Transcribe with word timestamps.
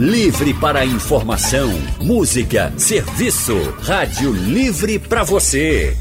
Livre 0.00 0.52
para 0.54 0.86
informação, 0.86 1.70
música, 2.00 2.72
serviço. 2.78 3.54
Rádio 3.82 4.32
Livre 4.32 4.98
para 4.98 5.22
você. 5.24 5.94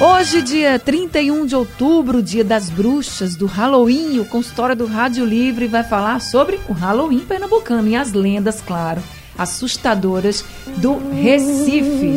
Hoje, 0.00 0.42
dia 0.42 0.76
31 0.76 1.46
de 1.46 1.54
outubro, 1.54 2.20
dia 2.20 2.42
das 2.42 2.68
bruxas, 2.68 3.36
do 3.36 3.46
Halloween, 3.46 4.18
o 4.18 4.24
consultório 4.24 4.74
do 4.74 4.86
Rádio 4.86 5.24
Livre 5.24 5.68
vai 5.68 5.84
falar 5.84 6.20
sobre 6.20 6.58
o 6.68 6.72
Halloween 6.72 7.20
pernambucano 7.20 7.88
e 7.88 7.94
as 7.94 8.12
lendas, 8.12 8.60
claro, 8.60 9.00
assustadoras 9.38 10.44
do 10.78 10.98
Recife. 11.10 12.12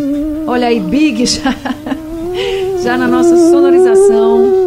Olha 0.48 0.68
aí, 0.68 0.80
Big 0.80 1.24
já, 1.28 1.54
já 2.84 2.98
na 2.98 3.08
nossa 3.08 3.38
sonorização 3.38 4.67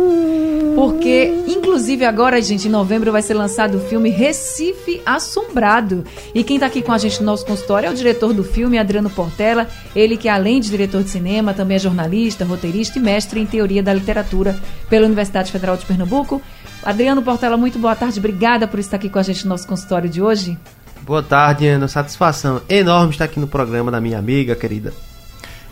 porque 0.74 1.44
inclusive 1.46 2.04
agora, 2.04 2.40
gente, 2.40 2.68
em 2.68 2.70
novembro 2.70 3.12
vai 3.12 3.22
ser 3.22 3.34
lançado 3.34 3.76
o 3.78 3.80
filme 3.80 4.10
Recife 4.10 5.00
Assombrado. 5.04 6.04
E 6.34 6.42
quem 6.42 6.56
está 6.56 6.66
aqui 6.66 6.82
com 6.82 6.92
a 6.92 6.98
gente 6.98 7.20
no 7.20 7.26
nosso 7.26 7.44
consultório 7.46 7.86
é 7.86 7.90
o 7.90 7.94
diretor 7.94 8.32
do 8.32 8.44
filme, 8.44 8.78
Adriano 8.78 9.10
Portela. 9.10 9.68
Ele 9.94 10.16
que 10.16 10.28
além 10.28 10.60
de 10.60 10.70
diretor 10.70 11.02
de 11.02 11.10
cinema, 11.10 11.54
também 11.54 11.76
é 11.76 11.78
jornalista, 11.78 12.44
roteirista 12.44 12.98
e 12.98 13.02
mestre 13.02 13.40
em 13.40 13.46
teoria 13.46 13.82
da 13.82 13.92
literatura 13.92 14.58
pela 14.88 15.06
Universidade 15.06 15.52
Federal 15.52 15.76
de 15.76 15.86
Pernambuco. 15.86 16.42
Adriano 16.82 17.22
Portela, 17.22 17.56
muito 17.56 17.78
boa 17.78 17.94
tarde. 17.94 18.18
Obrigada 18.18 18.66
por 18.66 18.80
estar 18.80 18.96
aqui 18.96 19.08
com 19.08 19.18
a 19.18 19.22
gente 19.22 19.44
no 19.44 19.50
nosso 19.50 19.66
consultório 19.66 20.08
de 20.08 20.22
hoje. 20.22 20.58
Boa 21.02 21.22
tarde, 21.22 21.66
Ana. 21.66 21.88
Satisfação 21.88 22.60
enorme 22.68 23.12
estar 23.12 23.24
aqui 23.24 23.40
no 23.40 23.46
programa 23.46 23.90
da 23.90 24.00
minha 24.00 24.18
amiga 24.18 24.54
querida 24.54 24.92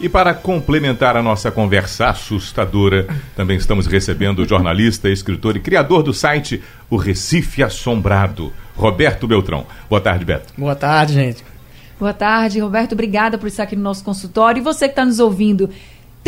e 0.00 0.08
para 0.08 0.32
complementar 0.34 1.16
a 1.16 1.22
nossa 1.22 1.50
conversa 1.50 2.08
assustadora, 2.08 3.06
também 3.34 3.56
estamos 3.56 3.86
recebendo 3.86 4.40
o 4.40 4.48
jornalista, 4.48 5.08
escritor 5.08 5.56
e 5.56 5.60
criador 5.60 6.02
do 6.02 6.14
site 6.14 6.62
O 6.88 6.96
Recife 6.96 7.62
Assombrado, 7.62 8.52
Roberto 8.76 9.26
Beltrão. 9.26 9.66
Boa 9.88 10.00
tarde, 10.00 10.24
Beto. 10.24 10.52
Boa 10.56 10.76
tarde, 10.76 11.14
gente. 11.14 11.44
Boa 11.98 12.12
tarde, 12.12 12.60
Roberto. 12.60 12.92
Obrigada 12.92 13.36
por 13.36 13.48
estar 13.48 13.64
aqui 13.64 13.74
no 13.74 13.82
nosso 13.82 14.04
consultório. 14.04 14.60
E 14.60 14.62
você 14.62 14.86
que 14.86 14.92
está 14.92 15.04
nos 15.04 15.18
ouvindo, 15.18 15.68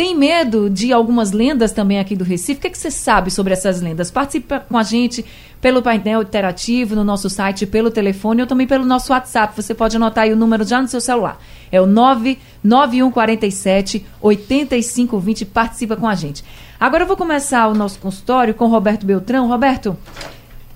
tem 0.01 0.17
medo 0.17 0.67
de 0.67 0.91
algumas 0.91 1.31
lendas 1.31 1.71
também 1.71 1.99
aqui 1.99 2.15
do 2.15 2.23
Recife? 2.23 2.57
O 2.57 2.61
que, 2.61 2.65
é 2.65 2.71
que 2.71 2.77
você 2.79 2.89
sabe 2.89 3.29
sobre 3.29 3.53
essas 3.53 3.83
lendas? 3.83 4.09
Participe 4.09 4.59
com 4.67 4.75
a 4.75 4.81
gente 4.81 5.23
pelo 5.61 5.83
painel 5.83 6.23
interativo, 6.23 6.95
no 6.95 7.03
nosso 7.03 7.29
site, 7.29 7.67
pelo 7.67 7.91
telefone 7.91 8.41
ou 8.41 8.47
também 8.47 8.65
pelo 8.65 8.83
nosso 8.83 9.13
WhatsApp. 9.13 9.55
Você 9.55 9.75
pode 9.75 9.97
anotar 9.97 10.23
aí 10.23 10.33
o 10.33 10.35
número 10.35 10.63
já 10.63 10.81
no 10.81 10.87
seu 10.87 10.99
celular. 10.99 11.39
É 11.71 11.79
o 11.79 11.85
99147 11.85 14.03
8520. 14.19 15.45
Participa 15.45 15.95
com 15.95 16.07
a 16.07 16.15
gente. 16.15 16.43
Agora 16.79 17.03
eu 17.03 17.07
vou 17.07 17.15
começar 17.15 17.67
o 17.67 17.75
nosso 17.75 17.99
consultório 17.99 18.55
com 18.55 18.65
Roberto 18.65 19.05
Beltrão. 19.05 19.47
Roberto, 19.47 19.95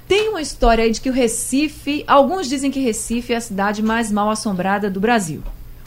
tem 0.07 0.29
uma 0.29 0.39
história 0.39 0.83
aí 0.83 0.91
de 0.91 1.01
que 1.01 1.09
o 1.09 1.13
Recife, 1.13 2.03
alguns 2.05 2.47
dizem 2.47 2.69
que 2.69 2.79
Recife 2.79 3.33
é 3.33 3.37
a 3.37 3.41
cidade 3.41 3.81
mais 3.81 4.11
mal 4.11 4.29
assombrada 4.29 4.87
do 4.87 4.99
Brasil. 4.99 5.41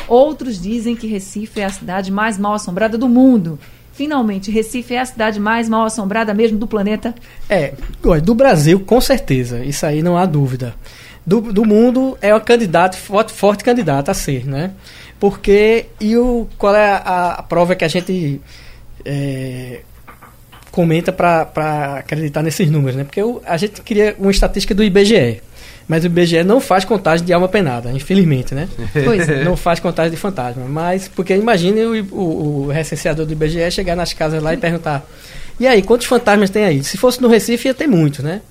Outros 0.08 0.60
dizem 0.60 0.96
que 0.96 1.06
Recife 1.06 1.60
é 1.60 1.64
a 1.64 1.70
cidade 1.70 2.10
mais 2.10 2.38
mal 2.38 2.54
assombrada 2.54 2.96
do 2.96 3.08
mundo. 3.08 3.58
Finalmente, 3.92 4.50
Recife 4.50 4.94
é 4.94 5.00
a 5.00 5.04
cidade 5.04 5.40
mais 5.40 5.68
mal 5.68 5.84
assombrada 5.84 6.32
mesmo 6.32 6.56
do 6.56 6.66
planeta? 6.66 7.14
É, 7.48 7.74
do 8.22 8.34
Brasil, 8.34 8.80
com 8.80 9.00
certeza. 9.00 9.64
Isso 9.64 9.84
aí 9.84 10.02
não 10.02 10.16
há 10.16 10.24
dúvida. 10.24 10.74
Do, 11.26 11.40
do 11.40 11.64
mundo 11.64 12.16
é 12.22 12.32
uma 12.32 12.40
candidata, 12.40 12.96
forte, 12.96 13.32
forte 13.32 13.62
candidata 13.64 14.12
a 14.12 14.14
ser, 14.14 14.46
né? 14.46 14.70
Porque, 15.20 15.86
e 16.00 16.16
o, 16.16 16.48
qual 16.56 16.74
é 16.74 16.92
a, 16.92 17.34
a 17.38 17.42
prova 17.42 17.74
que 17.74 17.84
a 17.84 17.88
gente 17.88 18.40
é, 19.04 19.80
comenta 20.70 21.12
para 21.12 21.98
acreditar 21.98 22.42
nesses 22.42 22.70
números, 22.70 22.96
né? 22.96 23.04
Porque 23.04 23.22
o, 23.22 23.42
a 23.44 23.56
gente 23.56 23.82
queria 23.82 24.14
uma 24.18 24.30
estatística 24.30 24.74
do 24.74 24.84
IBGE. 24.84 25.42
Mas 25.88 26.04
o 26.04 26.06
IBGE 26.06 26.44
não 26.44 26.60
faz 26.60 26.84
contagem 26.84 27.24
de 27.24 27.32
alma 27.32 27.48
penada, 27.48 27.90
infelizmente, 27.90 28.54
né? 28.54 28.68
Pois 28.92 29.26
é. 29.26 29.42
Não 29.42 29.56
faz 29.56 29.80
contagem 29.80 30.10
de 30.10 30.18
fantasma. 30.18 30.64
Mas, 30.68 31.08
porque 31.08 31.34
imagine 31.34 31.82
o, 31.82 32.04
o, 32.14 32.64
o 32.64 32.66
recenseador 32.68 33.24
do 33.24 33.32
IBGE 33.32 33.70
chegar 33.70 33.96
nas 33.96 34.12
casas 34.12 34.42
lá 34.42 34.52
e 34.52 34.58
perguntar: 34.58 35.08
e 35.58 35.66
aí, 35.66 35.82
quantos 35.82 36.06
fantasmas 36.06 36.50
tem 36.50 36.64
aí? 36.64 36.84
Se 36.84 36.96
fosse 36.96 37.20
no 37.20 37.26
Recife, 37.26 37.68
ia 37.68 37.74
ter 37.74 37.88
muitos, 37.88 38.22
né? 38.22 38.42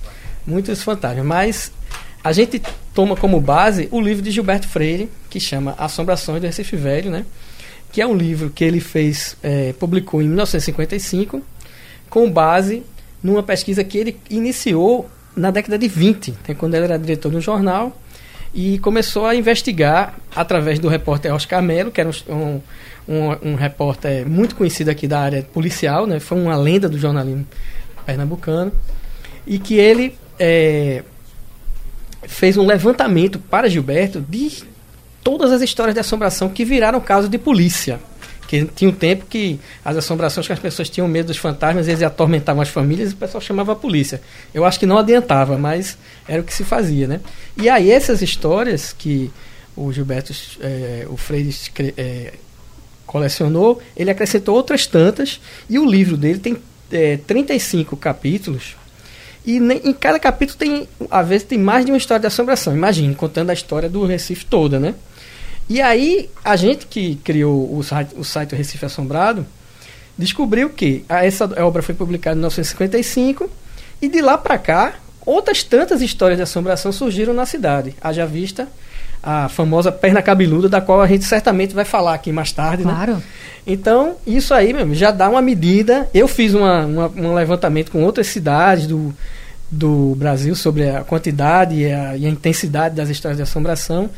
Muitos 0.46 0.82
fantasmas. 0.84 1.26
Mas 1.26 1.72
a 2.24 2.34
gente 2.34 2.62
toma 2.94 3.16
como 3.16 3.40
base 3.40 3.88
o 3.92 4.02
livro 4.02 4.22
de 4.22 4.32
Gilberto 4.32 4.68
Freire, 4.68 5.10
que 5.30 5.40
chama 5.40 5.76
Assombrações 5.78 6.42
do 6.42 6.48
Recife 6.48 6.76
Velho, 6.76 7.10
né? 7.12 7.24
Que 7.92 8.02
é 8.02 8.08
um 8.08 8.16
livro 8.16 8.50
que 8.50 8.64
ele 8.64 8.82
fez, 8.82 9.38
é, 9.42 9.74
publicou 9.80 10.22
em 10.22 10.26
1955, 10.26 11.42
com 12.10 12.30
base 12.30 12.84
numa 13.24 13.42
pesquisa 13.42 13.84
que 13.84 13.98
ele 13.98 14.20
iniciou 14.30 15.10
na 15.38 15.52
década 15.52 15.78
de 15.78 15.88
20, 15.88 16.34
né, 16.48 16.56
quando 16.56 16.74
ele 16.74 16.86
era 16.86 16.98
diretor 16.98 17.30
de 17.30 17.38
um 17.38 17.42
jornal, 17.42 17.96
e 18.54 18.80
começou 18.80 19.26
a 19.26 19.36
investigar 19.36 20.16
através 20.36 20.80
do 20.80 20.88
repórter 20.88 21.34
Oscar 21.34 21.62
Melo, 21.62 21.92
que 21.92 22.02
era 22.02 22.10
um, 22.28 22.62
um, 23.08 23.52
um, 23.52 23.56
repórter 23.56 24.28
muito 24.28 24.56
conhecido 24.56 24.90
aqui 24.90 25.08
da 25.08 25.20
área 25.20 25.44
policial, 25.44 26.08
né, 26.08 26.20
foi 26.20 26.42
uma 26.42 26.58
lenda 26.58 26.90
do 26.90 26.98
jornalismo 26.98 27.46
pernambucano, 28.06 28.72
e 29.46 29.60
que 29.60 29.76
ele 29.76 30.18
é, 30.40 31.04
fez 32.24 32.58
um 32.58 32.66
levantamento 32.66 33.38
para 33.38 33.70
Gilberto 33.70 34.20
de 34.20 34.64
todas 35.24 35.52
as 35.52 35.62
histórias 35.62 35.94
de 35.94 36.00
assombração 36.00 36.50
que 36.50 36.66
viraram 36.66 37.00
caso 37.00 37.30
de 37.30 37.38
polícia. 37.38 38.00
Porque 38.48 38.64
tinha 38.74 38.90
um 38.90 38.94
tempo 38.94 39.26
que 39.26 39.60
as 39.84 39.98
assombrações 39.98 40.48
que 40.48 40.54
as 40.54 40.60
pessoas 40.60 40.90
tinham 40.90 41.06
medo 41.06 41.28
dos 41.28 41.36
fantasmas, 41.36 41.86
eles 41.90 42.02
atormentavam 42.02 42.62
as 42.62 42.70
famílias 42.70 43.12
e 43.12 43.14
o 43.14 43.18
pessoal 43.18 43.42
chamava 43.42 43.74
a 43.74 43.76
polícia. 43.76 44.22
Eu 44.54 44.64
acho 44.64 44.80
que 44.80 44.86
não 44.86 44.98
adiantava, 44.98 45.58
mas 45.58 45.98
era 46.26 46.42
o 46.42 46.46
que 46.46 46.54
se 46.54 46.64
fazia, 46.64 47.08
né? 47.08 47.20
E 47.58 47.68
aí 47.68 47.92
essas 47.92 48.22
histórias 48.22 48.96
que 48.98 49.30
o 49.76 49.92
Gilberto, 49.92 50.34
é, 50.62 51.06
o 51.10 51.18
Freire 51.18 51.54
é, 51.98 52.36
colecionou, 53.06 53.82
ele 53.98 54.12
acrescentou 54.12 54.56
outras 54.56 54.88
tantas 54.88 55.42
e 55.70 55.78
o 55.78 55.86
livro 55.86 56.16
dele 56.16 56.40
tem 56.40 56.58
é, 56.90 57.18
35 57.28 57.98
capítulos 57.98 58.78
e 59.46 59.58
em 59.58 59.94
cada 59.94 60.20
capítulo 60.20 60.58
tem, 60.58 60.90
às 61.12 61.28
vezes, 61.28 61.48
tem 61.48 61.58
mais 61.58 61.86
de 61.86 61.92
uma 61.92 61.98
história 61.98 62.22
de 62.22 62.28
assombração. 62.28 62.76
Imagine, 62.76 63.14
contando 63.16 63.50
a 63.50 63.54
história 63.54 63.90
do 63.90 64.06
Recife 64.06 64.46
toda, 64.46 64.78
né? 64.78 64.94
E 65.70 65.82
aí, 65.82 66.30
a 66.44 66.56
gente 66.56 66.88
que 66.88 67.16
criou 67.24 67.76
o 67.78 67.84
site, 67.84 68.16
o 68.18 68.24
site 68.24 68.56
Recife 68.56 68.86
Assombrado, 68.86 69.46
descobriu 70.18 70.70
que 70.70 71.04
essa 71.10 71.46
obra 71.64 71.82
foi 71.82 71.94
publicada 71.94 72.36
em 72.36 72.40
1955 72.40 73.50
e 74.02 74.08
de 74.08 74.22
lá 74.22 74.38
para 74.38 74.58
cá, 74.58 74.96
outras 75.26 75.64
tantas 75.64 76.02
histórias 76.02 76.38
de 76.38 76.44
assombração 76.44 76.92
surgiram 76.92 77.34
na 77.34 77.46
cidade. 77.46 77.96
Haja 78.02 78.26
vista 78.26 78.68
a 79.22 79.50
famosa 79.50 79.92
perna 79.92 80.22
cabeluda, 80.22 80.70
da 80.70 80.80
qual 80.80 81.02
a 81.02 81.08
gente 81.08 81.26
certamente 81.26 81.74
vai 81.74 81.84
falar 81.84 82.14
aqui 82.14 82.32
mais 82.32 82.52
tarde, 82.52 82.86
né? 82.86 82.94
claro. 82.94 83.16
né? 83.16 83.24
Então, 83.66 84.16
isso 84.26 84.54
aí 84.54 84.72
mesmo, 84.72 84.96
já 84.96 85.12
dá 85.12 85.30
uma 85.30 85.42
medida. 85.42 86.10
Eu 86.14 86.28
fiz 86.28 86.54
uma, 86.54 86.86
uma, 86.86 87.08
um 87.10 87.34
levantamento 87.34 87.92
com 87.92 88.04
outras 88.04 88.28
cidades 88.28 88.88
do, 88.88 89.14
do 89.70 90.16
Brasil 90.16 90.56
sobre 90.56 90.90
a 90.90 91.04
quantidade 91.04 91.76
e 91.76 91.92
a, 91.92 92.16
e 92.16 92.26
a, 92.26 92.30
intensidade 92.30 92.96
das 92.96 93.10
histórias 93.10 93.38
de 93.38 93.44
assombração. 93.44 94.10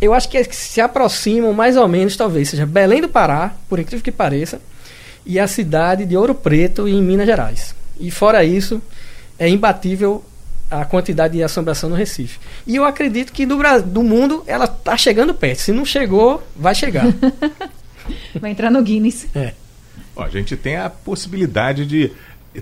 Eu 0.00 0.14
acho 0.14 0.28
que, 0.28 0.38
é 0.38 0.44
que 0.44 0.56
se 0.56 0.80
aproximam 0.80 1.52
mais 1.52 1.76
ou 1.76 1.86
menos, 1.86 2.16
talvez, 2.16 2.48
seja 2.48 2.64
Belém 2.64 3.00
do 3.00 3.08
Pará, 3.08 3.54
por 3.68 3.78
incrível 3.78 4.02
que 4.02 4.10
pareça, 4.10 4.60
e 5.26 5.38
a 5.38 5.46
cidade 5.46 6.06
de 6.06 6.16
Ouro 6.16 6.34
Preto, 6.34 6.88
em 6.88 7.02
Minas 7.02 7.26
Gerais. 7.26 7.74
E 8.00 8.10
fora 8.10 8.44
isso, 8.44 8.80
é 9.38 9.48
imbatível 9.48 10.24
a 10.70 10.84
quantidade 10.84 11.34
de 11.36 11.42
assombração 11.42 11.90
no 11.90 11.96
Recife. 11.96 12.38
E 12.66 12.76
eu 12.76 12.84
acredito 12.84 13.32
que 13.32 13.46
do, 13.46 13.58
do 13.84 14.02
mundo 14.02 14.42
ela 14.46 14.64
está 14.64 14.96
chegando 14.96 15.34
perto. 15.34 15.60
Se 15.60 15.72
não 15.72 15.84
chegou, 15.84 16.42
vai 16.56 16.74
chegar. 16.74 17.06
vai 18.40 18.50
entrar 18.50 18.70
no 18.70 18.82
Guinness. 18.82 19.26
É. 19.34 19.52
Ó, 20.14 20.24
a 20.24 20.28
gente 20.28 20.56
tem 20.56 20.76
a 20.76 20.90
possibilidade 20.90 21.86
de 21.86 22.12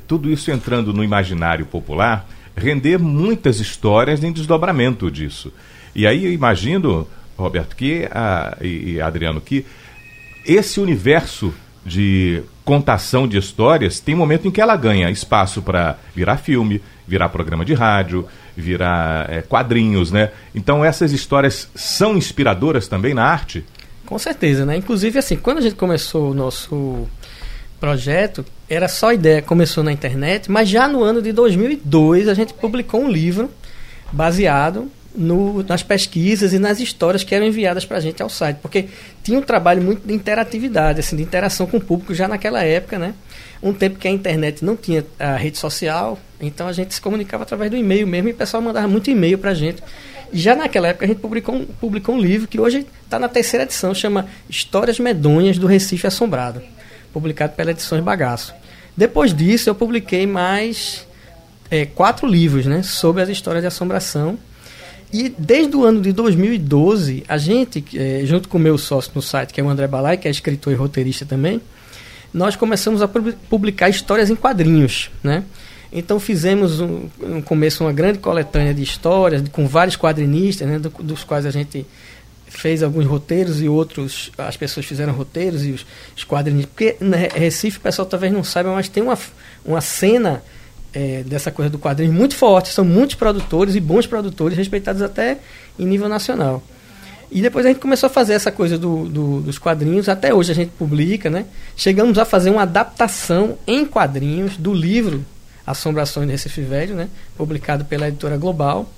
tudo 0.07 0.31
isso 0.31 0.51
entrando 0.51 0.93
no 0.93 1.03
imaginário 1.03 1.67
popular, 1.67 2.29
render 2.57 2.99
muitas 2.99 3.61
histórias 3.61 4.23
em 4.25 4.33
desdobramento 4.33 5.11
disso. 5.11 5.53
E 5.95 6.07
aí 6.07 6.25
eu 6.25 6.33
imagino, 6.33 7.07
Roberto, 7.37 7.77
que 7.77 8.09
a, 8.11 8.57
e 8.61 9.01
Adriano, 9.01 9.41
que 9.41 9.65
esse 10.45 10.81
universo 10.81 11.55
de 11.85 12.43
contação 12.65 13.29
de 13.29 13.39
histórias 13.39 14.01
tem 14.01 14.15
momento 14.15 14.49
em 14.49 14.51
que 14.51 14.61
ela 14.61 14.77
ganha 14.77 15.11
espaço 15.11 15.63
para 15.63 15.97
virar 16.15 16.37
filme, 16.37 16.83
virar 17.07 17.29
programa 17.29 17.65
de 17.65 17.75
rádio, 17.75 18.27
virar 18.57 19.31
é, 19.31 19.41
quadrinhos, 19.41 20.11
né? 20.11 20.33
Então 20.55 20.85
essas 20.85 21.13
histórias 21.13 21.69
são 21.75 22.17
inspiradoras 22.17 22.89
também 22.89 23.15
na 23.15 23.25
arte? 23.25 23.65
Com 24.05 24.19
certeza, 24.19 24.65
né? 24.65 24.77
Inclusive, 24.77 25.19
assim, 25.19 25.37
quando 25.37 25.59
a 25.59 25.61
gente 25.61 25.75
começou 25.75 26.31
o 26.31 26.35
nosso 26.35 27.09
projeto 27.87 28.45
era 28.69 28.89
só 28.89 29.13
ideia, 29.13 29.41
começou 29.41 29.85
na 29.85 29.93
internet, 29.93 30.51
mas 30.51 30.69
já 30.69 30.89
no 30.89 31.05
ano 31.05 31.23
de 31.23 31.31
2002 31.31 32.27
a 32.27 32.35
gente 32.35 32.53
publicou 32.53 33.01
um 33.01 33.09
livro 33.09 33.49
baseado 34.11 34.91
no, 35.15 35.63
nas 35.63 35.85
pesquisas 35.85 36.53
e 36.53 36.59
nas 36.59 36.81
histórias 36.81 37.23
que 37.23 37.33
eram 37.33 37.47
enviadas 37.47 37.85
para 37.85 37.99
a 37.99 38.01
gente 38.01 38.21
ao 38.21 38.29
site, 38.29 38.57
porque 38.61 38.87
tinha 39.23 39.39
um 39.39 39.43
trabalho 39.43 39.81
muito 39.81 40.05
de 40.05 40.13
interatividade, 40.13 40.99
assim, 40.99 41.15
de 41.15 41.23
interação 41.23 41.65
com 41.65 41.77
o 41.77 41.81
público 41.81 42.13
já 42.13 42.27
naquela 42.27 42.65
época, 42.65 42.99
né? 42.99 43.15
Um 43.63 43.73
tempo 43.73 44.01
que 44.01 44.09
a 44.09 44.11
internet 44.11 44.65
não 44.65 44.77
tinha 44.77 45.07
a 45.17 45.37
rede 45.37 45.57
social, 45.57 46.19
então 46.41 46.67
a 46.67 46.73
gente 46.73 46.93
se 46.93 47.01
comunicava 47.01 47.45
através 47.45 47.71
do 47.71 47.77
e-mail 47.77 48.05
mesmo 48.05 48.31
e 48.31 48.33
o 48.33 48.35
pessoal 48.35 48.61
mandava 48.61 48.89
muito 48.89 49.09
e-mail 49.13 49.39
para 49.39 49.53
a 49.53 49.55
gente. 49.55 49.81
Já 50.33 50.57
naquela 50.57 50.89
época 50.89 51.05
a 51.05 51.09
gente 51.09 51.21
publicou 51.21 51.55
um, 51.55 51.65
publicou 51.65 52.17
um 52.17 52.21
livro 52.21 52.49
que 52.49 52.59
hoje 52.59 52.85
está 53.05 53.17
na 53.17 53.29
terceira 53.29 53.63
edição, 53.63 53.95
chama 53.95 54.27
Histórias 54.51 54.99
Medonhas 54.99 55.57
do 55.57 55.69
Recife 55.69 56.05
Assombrado, 56.05 56.61
publicado 57.21 57.55
pela 57.55 57.71
Edições 57.71 58.03
Bagaço. 58.03 58.55
Depois 58.95 59.35
disso 59.35 59.71
eu 59.71 59.75
publiquei 59.75 60.27
mais 60.27 61.07
é, 61.71 61.87
quatro 61.87 62.27
livros 62.27 62.67
né, 62.67 62.83
sobre 62.83 63.23
as 63.23 63.29
histórias 63.29 63.63
de 63.63 63.69
assombração 63.69 64.39
e 65.13 65.29
desde 65.39 65.75
o 65.77 65.85
ano 65.85 66.01
de 66.03 66.13
2012, 66.13 67.25
a 67.29 67.39
gente, 67.39 67.85
é, 67.95 68.23
junto 68.25 68.49
com 68.49 68.59
o 68.59 68.61
meu 68.61 68.77
sócio 68.77 69.13
no 69.15 69.23
site, 69.23 69.53
que 69.55 69.61
é 69.61 69.65
o 69.65 69.69
André 69.69 69.87
Balai, 69.87 70.17
que 70.17 70.27
é 70.27 70.31
escritor 70.31 70.73
e 70.73 70.77
roteirista 70.77 71.25
também, 71.25 71.61
nós 72.35 72.57
começamos 72.57 73.01
a 73.01 73.09
publicar 73.49 73.89
histórias 73.89 74.29
em 74.29 74.37
quadrinhos, 74.37 75.11
né? 75.23 75.43
Então 75.93 76.19
fizemos 76.21 76.81
um, 76.81 77.09
no 77.19 77.43
começo 77.43 77.85
uma 77.85 77.93
grande 77.93 78.19
coletânea 78.19 78.75
de 78.75 78.83
histórias 78.83 79.43
com 79.51 79.67
vários 79.67 79.97
quadrinistas, 79.97 80.69
né, 80.69 80.79
do, 80.79 80.91
dos 80.91 81.25
quais 81.25 81.47
a 81.47 81.51
gente 81.51 81.87
fez 82.47 82.83
alguns 82.83 83.07
roteiros 83.07 83.61
e 83.61 83.69
outros 83.69 84.31
as 84.39 84.57
pessoas 84.57 84.87
fizeram 84.87 85.13
roteiros 85.13 85.65
e 85.65 85.73
os, 85.73 85.87
os 86.17 86.25
quadrinistas. 86.25 86.71
Porque 86.71 86.97
né, 87.01 87.29
Recife, 87.35 87.79
o 87.79 87.81
pessoal 87.81 88.07
talvez 88.07 88.33
não 88.33 88.45
saiba, 88.45 88.73
mas 88.73 88.89
tem 88.89 89.03
uma, 89.03 89.19
uma 89.65 89.81
cena 89.81 90.43
é, 90.93 91.23
dessa 91.25 91.51
coisa 91.51 91.71
do 91.71 91.79
quadrinho 91.79 92.13
muito 92.13 92.35
forte. 92.35 92.71
São 92.71 92.85
muitos 92.85 93.17
produtores 93.17 93.75
e 93.75 93.81
bons 93.81 94.07
produtores, 94.07 94.57
respeitados 94.57 95.03
até 95.03 95.39
em 95.79 95.87
nível 95.87 96.09
nacional. 96.09 96.63
E 97.31 97.43
depois 97.43 97.67
a 97.67 97.69
gente 97.69 97.81
começou 97.81 98.07
a 98.07 98.11
fazer 98.11 98.35
essa 98.35 98.53
coisa 98.53 98.79
do, 98.79 99.07
do, 99.07 99.41
dos 99.41 99.59
quadrinhos. 99.59 100.09
Até 100.09 100.33
hoje 100.33 100.53
a 100.53 100.55
gente 100.55 100.71
publica, 100.71 101.29
né? 101.29 101.47
Chegamos 101.77 102.19
a 102.19 102.25
fazer 102.25 102.51
uma 102.51 102.63
adaptação 102.63 103.59
em 103.67 103.85
quadrinhos 103.85 104.57
do 104.57 104.73
livro 104.73 105.25
Assombrações 105.67 106.27
de 106.27 106.33
Recife 106.33 106.61
Velho, 106.61 106.95
né? 106.95 107.09
Publicado 107.37 107.85
pela 107.85 108.09
editora 108.09 108.37
Global, 108.37 108.89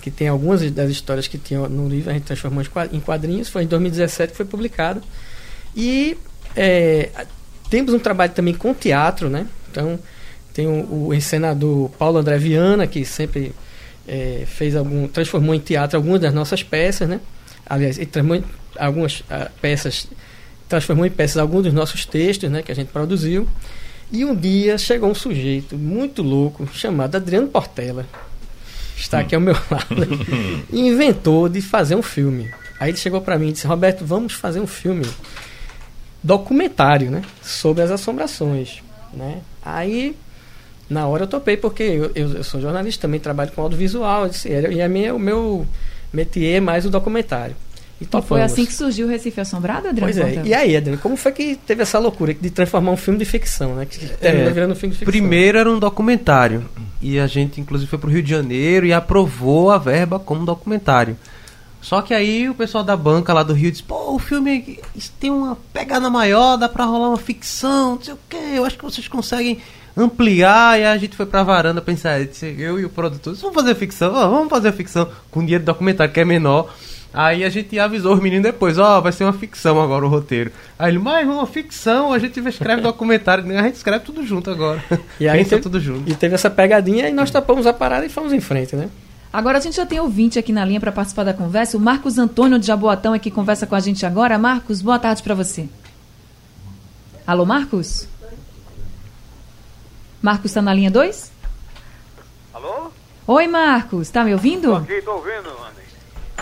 que 0.00 0.10
tem 0.10 0.28
algumas 0.28 0.68
das 0.70 0.90
histórias 0.90 1.26
que 1.26 1.38
tinham 1.38 1.68
no 1.68 1.88
livro, 1.88 2.10
a 2.10 2.12
gente 2.14 2.24
transformou 2.24 2.64
em 2.92 3.00
quadrinhos. 3.00 3.48
Foi 3.48 3.64
em 3.64 3.66
2017 3.66 4.32
que 4.32 4.36
foi 4.36 4.46
publicado. 4.46 5.02
E 5.76 6.16
é, 6.56 7.10
temos 7.68 7.94
um 7.94 7.98
trabalho 7.98 8.32
também 8.32 8.54
com 8.54 8.74
teatro, 8.74 9.28
né? 9.28 9.46
Então, 9.70 9.98
tem 10.52 10.66
o, 10.66 11.08
o 11.08 11.14
encenador 11.14 11.88
Paulo 11.90 12.18
André 12.18 12.38
Viana, 12.38 12.86
que 12.86 13.04
sempre 13.04 13.54
é, 14.06 14.44
fez 14.46 14.74
algum. 14.74 15.06
transformou 15.06 15.54
em 15.54 15.60
teatro 15.60 15.96
algumas 15.96 16.20
das 16.20 16.34
nossas 16.34 16.62
peças, 16.62 17.08
né? 17.08 17.20
Aliás, 17.66 17.98
ele 17.98 18.06
transformou 18.06 18.44
algumas 18.76 19.20
uh, 19.20 19.50
peças, 19.60 20.08
transformou 20.68 21.06
em 21.06 21.10
peças 21.10 21.36
alguns 21.36 21.64
dos 21.64 21.72
nossos 21.72 22.04
textos, 22.04 22.50
né? 22.50 22.62
Que 22.62 22.72
a 22.72 22.74
gente 22.74 22.88
produziu. 22.88 23.46
E 24.12 24.24
um 24.24 24.34
dia 24.34 24.76
chegou 24.76 25.08
um 25.08 25.14
sujeito 25.14 25.76
muito 25.76 26.20
louco, 26.20 26.68
chamado 26.74 27.14
Adriano 27.14 27.46
Portela, 27.46 28.04
está 29.00 29.20
aqui 29.20 29.34
ao 29.34 29.40
meu 29.40 29.54
lado, 29.70 30.66
inventou 30.72 31.48
de 31.48 31.60
fazer 31.60 31.94
um 31.94 32.02
filme. 32.02 32.50
Aí 32.78 32.90
ele 32.90 32.98
chegou 32.98 33.20
para 33.20 33.38
mim 33.38 33.48
e 33.48 33.52
disse: 33.52 33.66
Roberto, 33.66 34.04
vamos 34.04 34.32
fazer 34.32 34.60
um 34.60 34.66
filme 34.66 35.06
documentário, 36.22 37.10
né? 37.10 37.22
Sobre 37.42 37.82
as 37.82 37.90
assombrações, 37.90 38.82
né? 39.12 39.40
Aí 39.62 40.16
na 40.88 41.06
hora 41.06 41.24
eu 41.24 41.28
topei, 41.28 41.56
porque 41.56 41.82
eu, 41.82 42.10
eu, 42.14 42.32
eu 42.34 42.44
sou 42.44 42.60
jornalista, 42.60 43.02
também 43.02 43.20
trabalho 43.20 43.52
com 43.52 43.62
audiovisual, 43.62 44.28
disse, 44.28 44.48
e 44.48 44.82
a 44.82 44.88
minha, 44.88 45.14
o 45.14 45.18
meu 45.18 45.66
métier 46.12 46.56
é 46.56 46.60
mais 46.60 46.84
o 46.84 46.90
documentário. 46.90 47.54
E, 48.00 48.04
e 48.04 48.22
foi 48.22 48.40
assim 48.40 48.64
que 48.64 48.72
surgiu 48.72 49.06
o 49.06 49.10
Recife 49.10 49.40
Assombrado, 49.40 49.88
Adriano? 49.88 50.12
Pois 50.12 50.16
é. 50.16 50.42
E 50.44 50.54
aí, 50.54 50.76
Adriano, 50.76 51.00
como 51.00 51.16
foi 51.16 51.32
que 51.32 51.54
teve 51.54 51.82
essa 51.82 51.98
loucura 51.98 52.32
de 52.32 52.50
transformar 52.50 52.92
um 52.92 52.96
filme 52.96 53.18
de 53.18 53.26
ficção, 53.26 53.74
né? 53.74 53.86
Que 53.86 54.10
é, 54.22 54.48
virando 54.50 54.72
um 54.72 54.74
filme 54.74 54.94
de 54.94 55.00
ficção. 55.00 55.12
Primeiro 55.12 55.58
era 55.58 55.70
um 55.70 55.78
documentário. 55.78 56.64
E 57.02 57.18
a 57.18 57.26
gente, 57.26 57.60
inclusive, 57.60 57.88
foi 57.88 57.98
para 57.98 58.08
o 58.08 58.12
Rio 58.12 58.22
de 58.22 58.30
Janeiro 58.30 58.86
e 58.86 58.92
aprovou 58.92 59.70
a 59.70 59.78
verba 59.78 60.18
como 60.18 60.46
documentário. 60.46 61.16
Só 61.80 62.02
que 62.02 62.12
aí 62.12 62.48
o 62.48 62.54
pessoal 62.54 62.84
da 62.84 62.96
banca 62.96 63.32
lá 63.32 63.42
do 63.42 63.54
Rio 63.54 63.70
disse: 63.70 63.82
pô, 63.82 64.14
o 64.14 64.18
filme 64.18 64.78
tem 65.18 65.30
uma 65.30 65.56
pegada 65.72 66.10
maior, 66.10 66.56
dá 66.56 66.68
para 66.68 66.84
rolar 66.84 67.08
uma 67.08 67.16
ficção, 67.16 67.94
não 67.94 68.02
sei 68.02 68.14
o 68.14 68.18
quê, 68.28 68.36
eu 68.54 68.64
acho 68.64 68.76
que 68.76 68.84
vocês 68.84 69.08
conseguem 69.08 69.58
ampliar 69.96 70.78
e 70.78 70.84
a 70.84 70.96
gente 70.96 71.16
foi 71.16 71.26
pra 71.26 71.42
varanda 71.42 71.80
pensar, 71.80 72.20
eu 72.42 72.78
e 72.78 72.84
o 72.84 72.90
produtor, 72.90 73.34
vamos 73.34 73.54
fazer 73.54 73.74
ficção, 73.74 74.12
vamos 74.12 74.48
fazer 74.48 74.72
ficção 74.72 75.08
com 75.30 75.40
dinheiro 75.40 75.62
de 75.62 75.66
documentário 75.66 76.12
que 76.12 76.20
é 76.20 76.24
menor. 76.24 76.72
Aí 77.12 77.44
a 77.44 77.48
gente 77.48 77.76
avisou 77.78 78.14
os 78.14 78.20
meninos 78.20 78.44
depois, 78.44 78.78
ó, 78.78 78.98
oh, 78.98 79.02
vai 79.02 79.10
ser 79.10 79.24
uma 79.24 79.32
ficção 79.32 79.80
agora 79.80 80.06
o 80.06 80.08
roteiro. 80.08 80.52
Aí 80.78 80.92
ele, 80.92 80.98
mas 81.00 81.26
uma 81.26 81.46
ficção, 81.46 82.12
a 82.12 82.18
gente 82.18 82.38
escreve 82.38 82.82
documentário, 82.82 83.44
a 83.58 83.62
gente 83.62 83.74
escreve 83.74 84.04
tudo 84.04 84.24
junto 84.24 84.50
agora. 84.50 84.82
E 85.18 85.28
aí 85.28 85.38
Pensa 85.38 85.50
teve, 85.50 85.62
tudo 85.62 85.80
junto. 85.80 86.08
E 86.08 86.14
teve 86.14 86.34
essa 86.36 86.48
pegadinha 86.48 87.08
e 87.08 87.12
nós 87.12 87.30
tapamos 87.30 87.66
a 87.66 87.72
parada 87.72 88.06
e 88.06 88.08
fomos 88.08 88.32
em 88.32 88.40
frente, 88.40 88.76
né? 88.76 88.88
Agora 89.32 89.58
a 89.58 89.60
gente 89.60 89.76
já 89.76 89.86
tem 89.86 90.00
ouvinte 90.00 90.38
aqui 90.38 90.52
na 90.52 90.64
linha 90.64 90.80
para 90.80 90.92
participar 90.92 91.24
da 91.24 91.34
conversa. 91.34 91.76
O 91.76 91.80
Marcos 91.80 92.16
Antônio 92.16 92.58
de 92.58 92.66
Jaboatão 92.66 93.14
é 93.14 93.18
que 93.18 93.30
conversa 93.30 93.66
com 93.66 93.74
a 93.74 93.80
gente 93.80 94.06
agora. 94.06 94.38
Marcos, 94.38 94.80
boa 94.80 94.98
tarde 94.98 95.22
para 95.22 95.34
você. 95.34 95.68
Alô, 97.26 97.44
Marcos? 97.44 98.08
Marcos 100.22 100.50
está 100.50 100.60
na 100.60 100.74
linha 100.74 100.90
2? 100.90 101.30
Alô? 102.54 102.90
Oi, 103.26 103.46
Marcos. 103.46 104.08
Está 104.08 104.24
me 104.24 104.32
ouvindo? 104.32 104.74
Aqui, 104.74 105.00
tô 105.02 105.12
ouvindo, 105.12 105.48
Andy. 105.48 105.79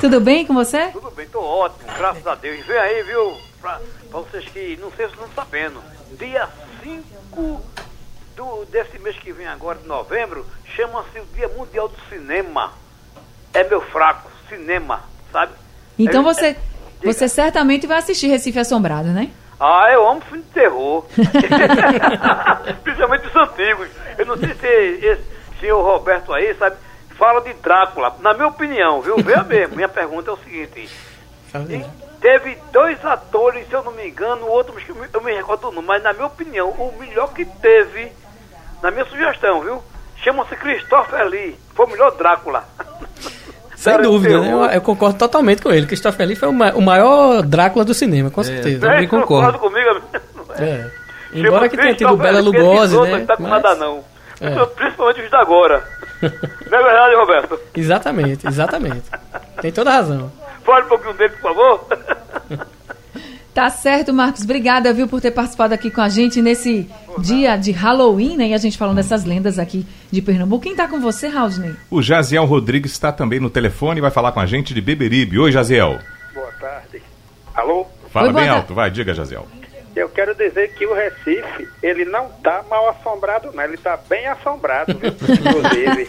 Tudo 0.00 0.20
bem 0.20 0.46
com 0.46 0.54
você? 0.54 0.88
Tudo 0.88 1.10
bem, 1.10 1.26
tô 1.26 1.40
ótimo, 1.40 1.90
graças 1.96 2.24
a 2.26 2.34
Deus. 2.36 2.64
Vem 2.64 2.78
aí, 2.78 3.02
viu? 3.02 3.36
Pra, 3.60 3.80
pra 4.10 4.20
vocês 4.20 4.44
que 4.44 4.76
não 4.80 4.92
sei 4.92 5.06
se 5.06 5.12
estão 5.12 5.28
sabendo. 5.34 5.82
Dia 6.16 6.48
5 6.82 7.62
do, 8.36 8.64
desse 8.66 8.96
mês 9.00 9.18
que 9.18 9.32
vem 9.32 9.48
agora, 9.48 9.78
de 9.78 9.88
novembro, 9.88 10.46
chama-se 10.76 11.18
o 11.18 11.24
Dia 11.34 11.48
Mundial 11.48 11.88
do 11.88 11.96
Cinema. 12.08 12.72
É 13.52 13.64
meu 13.64 13.80
fraco, 13.80 14.30
cinema, 14.48 15.02
sabe? 15.32 15.52
Então 15.98 16.20
é, 16.20 16.24
você, 16.24 16.46
é, 16.46 16.56
você 17.02 17.28
certamente 17.28 17.86
vai 17.86 17.98
assistir 17.98 18.28
Recife 18.28 18.58
Assombrado, 18.58 19.08
né? 19.08 19.32
Ah, 19.58 19.90
eu 19.92 20.08
amo 20.08 20.20
filme 20.20 20.44
de 20.44 20.50
terror. 20.50 21.04
Principalmente 22.84 23.26
os 23.26 23.34
antigos. 23.36 23.88
Eu 24.16 24.26
não 24.26 24.36
sei 24.36 24.54
se 24.54 24.66
esse 25.06 25.24
senhor 25.58 25.82
Roberto 25.82 26.32
aí, 26.32 26.54
sabe, 26.54 26.76
fala 27.18 27.40
de 27.40 27.52
Drácula. 27.54 28.14
Na 28.20 28.32
minha 28.32 28.46
opinião, 28.46 29.02
viu? 29.02 29.16
Veja 29.16 29.42
mesmo. 29.44 29.76
Minha 29.76 29.88
pergunta 29.88 30.30
é 30.30 30.34
o 30.34 30.38
seguinte. 30.38 30.88
Teve 32.20 32.56
dois 32.72 33.04
atores, 33.04 33.66
se 33.68 33.74
eu 33.74 33.82
não 33.82 33.92
me 33.92 34.08
engano, 34.08 34.46
o 34.46 34.50
outro 34.50 34.74
eu 35.12 35.20
me 35.20 35.32
recordo 35.32 35.70
não, 35.70 35.82
mas 35.82 36.02
na 36.02 36.12
minha 36.12 36.26
opinião, 36.26 36.70
o 36.70 36.94
melhor 36.98 37.32
que 37.32 37.44
teve, 37.44 38.12
na 38.82 38.90
minha 38.90 39.04
sugestão, 39.04 39.60
viu? 39.60 39.82
Chama-se 40.16 40.56
Christopher 40.56 41.26
Lee. 41.26 41.56
Foi 41.74 41.86
o 41.86 41.90
melhor 41.90 42.10
Drácula. 42.16 42.64
Sem 43.76 43.96
dúvida, 44.02 44.40
né? 44.40 44.52
eu, 44.52 44.64
eu, 44.64 44.80
concordo 44.80 45.16
totalmente 45.16 45.62
com 45.62 45.70
ele. 45.70 45.86
Christopher 45.86 46.26
Lee 46.26 46.34
foi 46.34 46.48
o, 46.48 46.52
ma 46.52 46.72
o 46.72 46.82
maior 46.82 47.42
Drácula 47.42 47.84
do 47.84 47.94
cinema, 47.94 48.28
com 48.28 48.40
é, 48.40 48.44
certeza. 48.44 48.84
É, 48.84 48.90
também 48.90 49.08
concordo. 49.08 49.58
comigo. 49.60 50.02
É. 50.58 50.90
Embora 51.32 51.68
que 51.68 51.76
tenha 51.76 51.94
tido 51.94 52.16
Bela 52.16 52.40
Lugosi, 52.40 53.00
né? 53.00 53.18
Não 53.18 53.26
tá 53.26 53.36
com 53.36 53.44
mas... 53.44 53.52
nada 53.52 53.74
não. 53.76 54.02
É. 54.40 54.50
Principalmente 54.66 55.20
os 55.20 55.30
da 55.30 55.40
agora. 55.40 55.97
Não 56.22 56.78
é 56.78 56.82
verdade, 56.82 57.14
Roberto? 57.16 57.60
Exatamente, 57.74 58.46
exatamente. 58.46 59.04
Tem 59.60 59.72
toda 59.72 59.90
razão. 59.90 60.32
Fale 60.64 60.84
um 60.84 60.88
pouquinho 60.88 61.14
dele, 61.14 61.32
por 61.34 61.54
favor. 61.54 61.86
Tá 63.54 63.70
certo, 63.70 64.12
Marcos. 64.12 64.44
Obrigada, 64.44 64.92
viu, 64.92 65.08
por 65.08 65.20
ter 65.20 65.32
participado 65.32 65.74
aqui 65.74 65.90
com 65.90 66.00
a 66.00 66.08
gente 66.08 66.40
nesse 66.40 66.88
dia 67.18 67.56
de 67.56 67.72
Halloween, 67.72 68.36
né? 68.36 68.48
E 68.48 68.54
a 68.54 68.58
gente 68.58 68.78
falando 68.78 68.94
dessas 68.96 69.24
lendas 69.24 69.58
aqui 69.58 69.84
de 70.12 70.22
Pernambuco. 70.22 70.62
Quem 70.62 70.76
tá 70.76 70.86
com 70.86 71.00
você, 71.00 71.26
Raudney? 71.26 71.74
O 71.90 72.00
Jaziel 72.00 72.44
Rodrigues 72.44 72.92
está 72.92 73.10
também 73.10 73.40
no 73.40 73.50
telefone 73.50 73.98
e 73.98 74.00
vai 74.00 74.12
falar 74.12 74.30
com 74.30 74.38
a 74.38 74.46
gente 74.46 74.72
de 74.72 74.80
Beberibe. 74.80 75.40
Oi, 75.40 75.50
Jaziel. 75.50 75.98
Boa 76.32 76.52
tarde. 76.60 77.02
Alô? 77.52 77.84
Fala 78.12 78.28
Oi, 78.28 78.32
bem 78.32 78.48
alto, 78.48 78.74
vai, 78.74 78.90
diga, 78.92 79.12
Jaziel. 79.12 79.46
Eu 79.96 80.08
quero 80.08 80.34
dizer 80.34 80.74
que 80.74 80.86
o 80.86 80.94
Recife, 80.94 81.68
ele 81.82 82.04
não 82.04 82.28
tá 82.42 82.64
mal 82.68 82.88
assombrado, 82.88 83.50
não. 83.52 83.64
Ele 83.64 83.76
tá 83.76 83.98
bem 84.08 84.26
assombrado, 84.26 84.96
viu? 84.96 85.10
inclusive. 85.12 86.06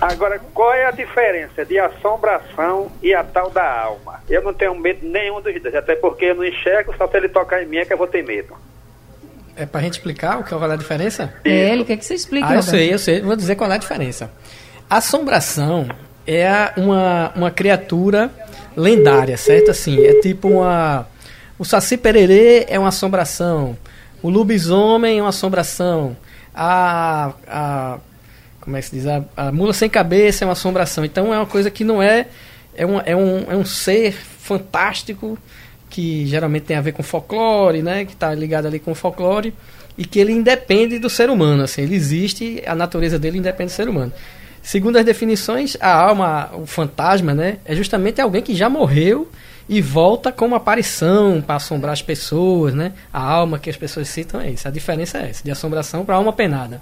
Agora, 0.00 0.38
qual 0.54 0.72
é 0.74 0.86
a 0.86 0.90
diferença 0.90 1.64
de 1.64 1.78
assombração 1.78 2.90
e 3.02 3.14
a 3.14 3.24
tal 3.24 3.50
da 3.50 3.80
alma? 3.82 4.20
Eu 4.28 4.42
não 4.42 4.52
tenho 4.52 4.74
medo 4.74 5.00
nenhum 5.02 5.40
dos 5.40 5.60
dois, 5.60 5.74
até 5.74 5.96
porque 5.96 6.26
eu 6.26 6.34
não 6.34 6.44
enxergo, 6.44 6.94
só 6.96 7.08
se 7.08 7.16
ele 7.16 7.28
tocar 7.28 7.62
em 7.62 7.66
mim 7.66 7.78
é 7.78 7.84
que 7.84 7.92
eu 7.92 7.98
vou 7.98 8.06
ter 8.06 8.22
medo. 8.22 8.54
É 9.56 9.66
pra 9.66 9.80
gente 9.80 9.94
explicar 9.94 10.38
o 10.38 10.44
que 10.44 10.54
é 10.54 10.56
a 10.56 10.76
diferença? 10.76 11.34
É, 11.44 11.72
ele 11.72 11.84
quer 11.84 11.96
que 11.96 12.04
você 12.04 12.14
explique. 12.14 12.46
Ah, 12.48 12.54
eu 12.54 12.62
sei, 12.62 12.94
eu 12.94 12.98
sei, 12.98 13.20
vou 13.20 13.34
dizer 13.34 13.56
qual 13.56 13.70
é 13.72 13.74
a 13.74 13.78
diferença. 13.78 14.30
Assombração 14.88 15.88
é 16.24 16.72
uma, 16.76 17.32
uma 17.34 17.50
criatura 17.50 18.30
lendária, 18.76 19.36
certo? 19.36 19.72
Assim, 19.72 20.00
é 20.04 20.20
tipo 20.20 20.48
uma... 20.48 21.08
O 21.58 21.64
Saci 21.64 21.96
Pererê 21.96 22.66
é 22.68 22.78
uma 22.78 22.88
assombração. 22.88 23.76
O 24.22 24.30
lobisomem 24.30 25.18
é 25.18 25.22
uma 25.22 25.30
assombração. 25.30 26.16
A, 26.54 27.32
a 27.46 27.98
como 28.60 28.76
é 28.76 28.80
que 28.80 28.86
se 28.86 28.96
diz? 28.96 29.06
A, 29.06 29.24
a, 29.36 29.50
mula 29.50 29.72
sem 29.72 29.88
cabeça 29.88 30.44
é 30.44 30.46
uma 30.46 30.52
assombração. 30.52 31.04
Então 31.04 31.32
é 31.32 31.38
uma 31.38 31.46
coisa 31.46 31.70
que 31.70 31.82
não 31.82 32.02
é. 32.02 32.26
É 32.76 32.86
um, 32.86 33.00
é 33.00 33.16
um, 33.16 33.50
é 33.50 33.56
um 33.56 33.64
ser 33.64 34.12
fantástico 34.12 35.36
que 35.90 36.26
geralmente 36.26 36.64
tem 36.64 36.76
a 36.76 36.80
ver 36.80 36.92
com 36.92 37.02
folclore, 37.02 37.82
né? 37.82 38.04
Que 38.04 38.12
está 38.12 38.32
ligado 38.34 38.66
ali 38.66 38.78
com 38.78 38.94
folclore 38.94 39.52
e 39.96 40.04
que 40.04 40.20
ele 40.20 40.32
independe 40.32 40.98
do 40.98 41.10
ser 41.10 41.28
humano. 41.28 41.64
Assim, 41.64 41.82
ele 41.82 41.96
existe, 41.96 42.62
a 42.66 42.74
natureza 42.74 43.18
dele 43.18 43.38
independe 43.38 43.72
do 43.72 43.74
ser 43.74 43.88
humano. 43.88 44.12
Segundo 44.62 44.96
as 44.96 45.04
definições, 45.04 45.76
a 45.80 45.92
alma, 45.92 46.50
o 46.52 46.66
fantasma, 46.66 47.34
né? 47.34 47.56
É 47.64 47.74
justamente 47.74 48.20
alguém 48.20 48.42
que 48.42 48.54
já 48.54 48.68
morreu 48.68 49.28
e 49.68 49.82
volta 49.82 50.32
como 50.32 50.54
aparição 50.54 51.42
para 51.42 51.56
assombrar 51.56 51.92
as 51.92 52.02
pessoas, 52.02 52.74
né? 52.74 52.92
A 53.12 53.22
alma 53.22 53.58
que 53.58 53.68
as 53.68 53.76
pessoas 53.76 54.08
citam 54.08 54.40
é 54.40 54.50
isso. 54.50 54.66
A 54.66 54.70
diferença 54.70 55.18
é 55.18 55.30
essa, 55.30 55.44
de 55.44 55.50
assombração 55.50 56.04
para 56.04 56.16
alma 56.16 56.32
penada. 56.32 56.80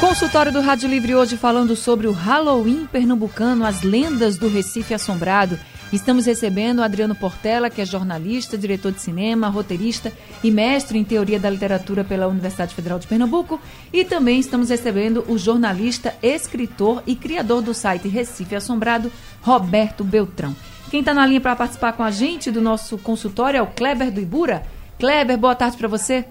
Consultório 0.00 0.52
do 0.52 0.60
Rádio 0.60 0.88
Livre 0.88 1.14
hoje 1.14 1.36
falando 1.36 1.74
sobre 1.74 2.06
o 2.06 2.12
Halloween 2.12 2.86
pernambucano, 2.86 3.66
as 3.66 3.82
lendas 3.82 4.38
do 4.38 4.48
Recife 4.48 4.94
assombrado. 4.94 5.58
Estamos 5.92 6.26
recebendo 6.26 6.78
o 6.78 6.82
Adriano 6.82 7.14
Portela, 7.14 7.68
que 7.68 7.80
é 7.80 7.84
jornalista, 7.84 8.56
diretor 8.56 8.92
de 8.92 9.00
cinema, 9.00 9.48
roteirista 9.48 10.12
e 10.44 10.50
mestre 10.50 10.98
em 10.98 11.04
teoria 11.04 11.40
da 11.40 11.50
literatura 11.50 12.04
pela 12.04 12.28
Universidade 12.28 12.74
Federal 12.74 12.98
de 12.98 13.08
Pernambuco. 13.08 13.60
E 13.92 14.04
também 14.04 14.38
estamos 14.38 14.68
recebendo 14.68 15.24
o 15.26 15.36
jornalista, 15.36 16.14
escritor 16.22 17.02
e 17.06 17.16
criador 17.16 17.60
do 17.60 17.74
site 17.74 18.06
Recife 18.06 18.54
Assombrado, 18.54 19.10
Roberto 19.42 20.04
Beltrão. 20.04 20.54
Quem 20.90 21.00
está 21.00 21.12
na 21.12 21.26
linha 21.26 21.40
para 21.40 21.54
participar 21.54 21.92
com 21.92 22.02
a 22.02 22.10
gente 22.10 22.50
do 22.50 22.62
nosso 22.62 22.96
consultório 22.96 23.58
é 23.58 23.62
o 23.62 23.66
Kleber 23.66 24.10
do 24.10 24.20
Ibura. 24.20 24.62
Kleber, 24.98 25.36
boa 25.36 25.54
tarde 25.54 25.76
para 25.76 25.86
você. 25.86 26.24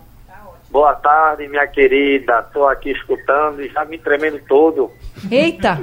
Boa 0.71 0.95
tarde, 0.95 1.47
minha 1.47 1.67
querida. 1.67 2.39
Estou 2.39 2.67
aqui 2.67 2.89
escutando 2.91 3.61
e 3.61 3.69
já 3.69 3.85
me 3.85 3.99
tremendo 3.99 4.39
todo. 4.47 4.91
Eita! 5.31 5.79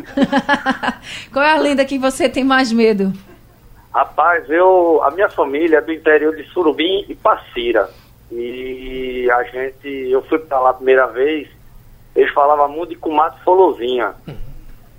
Qual 1.32 1.44
é 1.44 1.52
a 1.52 1.58
lenda 1.58 1.84
que 1.84 1.98
você 1.98 2.28
tem 2.28 2.42
mais 2.42 2.72
medo? 2.72 3.12
Rapaz, 3.92 4.50
eu, 4.50 5.00
a 5.04 5.10
minha 5.12 5.30
família 5.30 5.78
é 5.78 5.80
do 5.80 5.92
interior 5.92 6.34
de 6.34 6.42
Surubim 6.48 7.04
e 7.08 7.14
Passira. 7.14 7.88
E 8.32 9.30
a 9.30 9.44
gente, 9.44 9.88
eu 9.88 10.20
fui 10.22 10.38
para 10.40 10.58
lá 10.58 10.70
a 10.70 10.74
primeira 10.74 11.06
vez, 11.06 11.48
eles 12.16 12.32
falavam 12.32 12.68
muito 12.68 12.90
de 12.90 12.96
comadre 12.96 13.38
Folozinha. 13.44 14.14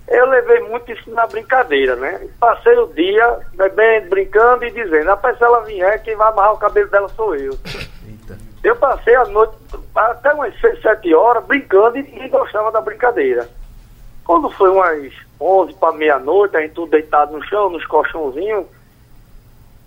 Eu 0.08 0.26
levei 0.26 0.60
muito 0.60 0.90
isso 0.92 1.10
na 1.10 1.26
brincadeira, 1.26 1.96
né? 1.96 2.28
Passei 2.38 2.76
o 2.78 2.86
dia 2.88 3.40
bebendo, 3.54 4.10
brincando 4.10 4.64
e 4.64 4.70
dizendo, 4.70 5.06
rapaz, 5.06 5.36
se 5.36 5.42
ela 5.42 5.60
vier, 5.62 6.02
quem 6.02 6.14
vai 6.14 6.28
amarrar 6.28 6.54
o 6.54 6.58
cabelo 6.58 6.88
dela 6.88 7.08
sou 7.08 7.34
eu. 7.34 7.58
Eita. 8.06 8.38
Eu 8.62 8.76
passei 8.76 9.16
a 9.16 9.24
noite 9.24 9.56
até 9.94 10.32
umas 10.32 10.58
6, 10.60 10.80
7 10.80 11.14
horas 11.14 11.44
brincando 11.44 11.98
e, 11.98 12.24
e 12.24 12.28
gostava 12.28 12.70
da 12.70 12.80
brincadeira. 12.80 13.48
Quando 14.24 14.48
foi 14.50 14.70
umas 14.70 15.12
11 15.40 15.74
para 15.74 15.92
meia-noite, 15.92 16.56
a 16.56 16.60
gente 16.60 16.74
tudo 16.74 16.90
deitado 16.90 17.32
no 17.32 17.44
chão, 17.44 17.70
nos 17.70 17.84
colchãozinhos, 17.86 18.66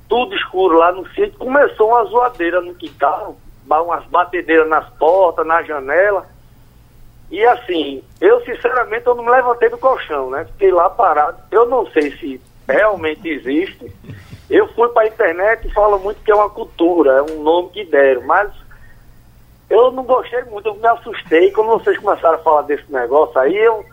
tudo 0.08 0.36
escuro 0.36 0.78
lá 0.78 0.92
no 0.92 1.08
sítio, 1.10 1.38
começou 1.38 1.90
uma 1.90 2.04
zoadeira 2.06 2.60
no 2.62 2.74
quintal, 2.74 3.38
umas 3.70 4.06
batedeiras 4.06 4.68
nas 4.68 4.90
portas, 4.96 5.46
na 5.46 5.62
janela. 5.62 6.26
E 7.32 7.46
assim, 7.46 8.04
eu 8.20 8.44
sinceramente 8.44 9.06
eu 9.06 9.16
não 9.16 9.24
me 9.24 9.30
levantei 9.30 9.70
do 9.70 9.78
colchão, 9.78 10.32
né? 10.32 10.46
Fiquei 10.46 10.72
lá 10.72 10.90
parado. 10.90 11.38
Eu 11.52 11.68
não 11.68 11.86
sei 11.92 12.12
se 12.18 12.42
realmente 12.68 13.28
existe. 13.28 13.92
Eu 14.50 14.68
fui 14.74 14.90
para 14.90 15.04
a 15.04 15.08
internet 15.08 15.68
e 15.68 15.74
falo 15.74 16.00
muito 16.00 16.24
que 16.24 16.32
é 16.32 16.36
uma 16.36 16.50
cultura, 16.50 17.12
é 17.12 17.22
um 17.22 17.44
nome 17.44 17.70
que 17.70 17.86
deram, 17.86 18.24
mas 18.24 18.52
eu 19.70 19.92
não 19.92 20.04
gostei 20.04 20.44
muito, 20.46 20.68
eu 20.68 20.76
me 20.76 20.88
assustei. 20.88 21.52
Quando 21.52 21.68
vocês 21.68 21.98
começaram 22.00 22.36
a 22.36 22.42
falar 22.42 22.64
desse 22.64 22.92
negócio 22.92 23.40
aí, 23.40 23.56
eu, 23.56 23.86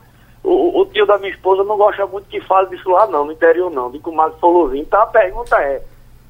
o, 0.43 0.81
o 0.81 0.87
tio 0.87 1.05
da 1.05 1.19
minha 1.19 1.31
esposa 1.31 1.63
não 1.63 1.77
gosta 1.77 2.07
muito 2.07 2.29
que 2.29 2.41
fale 2.41 2.71
disso 2.71 2.89
lá 2.89 3.07
não, 3.07 3.27
no 3.27 3.33
interior 3.33 3.71
não, 3.71 3.91
de 3.91 3.99
comadre 3.99 4.39
Solozinho. 4.41 4.83
Então 4.83 5.03
a 5.03 5.07
pergunta 5.07 5.57
é, 5.59 5.83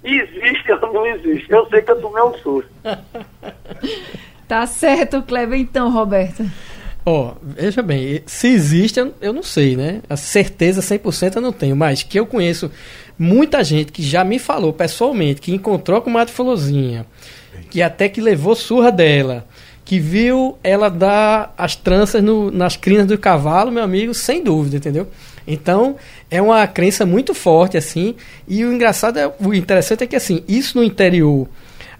existe 0.02 0.72
ou 0.72 0.92
não 0.92 1.06
existe? 1.06 1.52
Eu 1.52 1.66
sei 1.68 1.82
que 1.82 1.92
eu 1.92 2.00
tomei 2.00 2.22
um 2.24 2.34
susto. 2.34 2.70
tá 4.48 4.66
certo, 4.66 5.22
Kleber, 5.22 5.60
então, 5.60 5.92
Roberta. 5.92 6.44
Ó, 7.08 7.30
oh, 7.30 7.34
veja 7.40 7.82
bem, 7.82 8.20
se 8.26 8.48
existe, 8.48 8.98
eu 9.20 9.32
não 9.32 9.42
sei, 9.44 9.76
né? 9.76 10.02
A 10.10 10.16
certeza 10.16 10.80
100% 10.80 11.36
eu 11.36 11.40
não 11.40 11.52
tenho, 11.52 11.76
mas 11.76 12.02
que 12.02 12.18
eu 12.18 12.26
conheço 12.26 12.68
muita 13.16 13.62
gente 13.62 13.92
que 13.92 14.02
já 14.02 14.24
me 14.24 14.40
falou 14.40 14.72
pessoalmente, 14.72 15.40
que 15.40 15.54
encontrou 15.54 16.02
com 16.02 16.10
Mato 16.10 16.32
Folozinha, 16.32 17.06
que 17.70 17.80
até 17.80 18.08
que 18.08 18.20
levou 18.20 18.56
surra 18.56 18.90
dela, 18.90 19.46
que 19.84 20.00
viu 20.00 20.58
ela 20.64 20.88
dar 20.88 21.54
as 21.56 21.76
tranças 21.76 22.20
no, 22.24 22.50
nas 22.50 22.76
crinas 22.76 23.06
do 23.06 23.16
cavalo, 23.16 23.70
meu 23.70 23.84
amigo, 23.84 24.12
sem 24.12 24.42
dúvida, 24.42 24.78
entendeu? 24.78 25.06
Então, 25.46 25.94
é 26.28 26.42
uma 26.42 26.66
crença 26.66 27.06
muito 27.06 27.32
forte, 27.34 27.76
assim, 27.76 28.16
e 28.48 28.64
o 28.64 28.72
engraçado, 28.72 29.16
é, 29.16 29.32
o 29.38 29.54
interessante 29.54 30.02
é 30.02 30.08
que, 30.08 30.16
assim, 30.16 30.42
isso 30.48 30.76
no 30.76 30.82
interior 30.82 31.46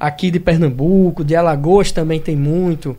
aqui 0.00 0.32
de 0.32 0.40
Pernambuco, 0.40 1.25
de 1.25 1.36
Alagoas 1.36 1.92
também 1.92 2.20
tem 2.20 2.34
muito, 2.34 2.98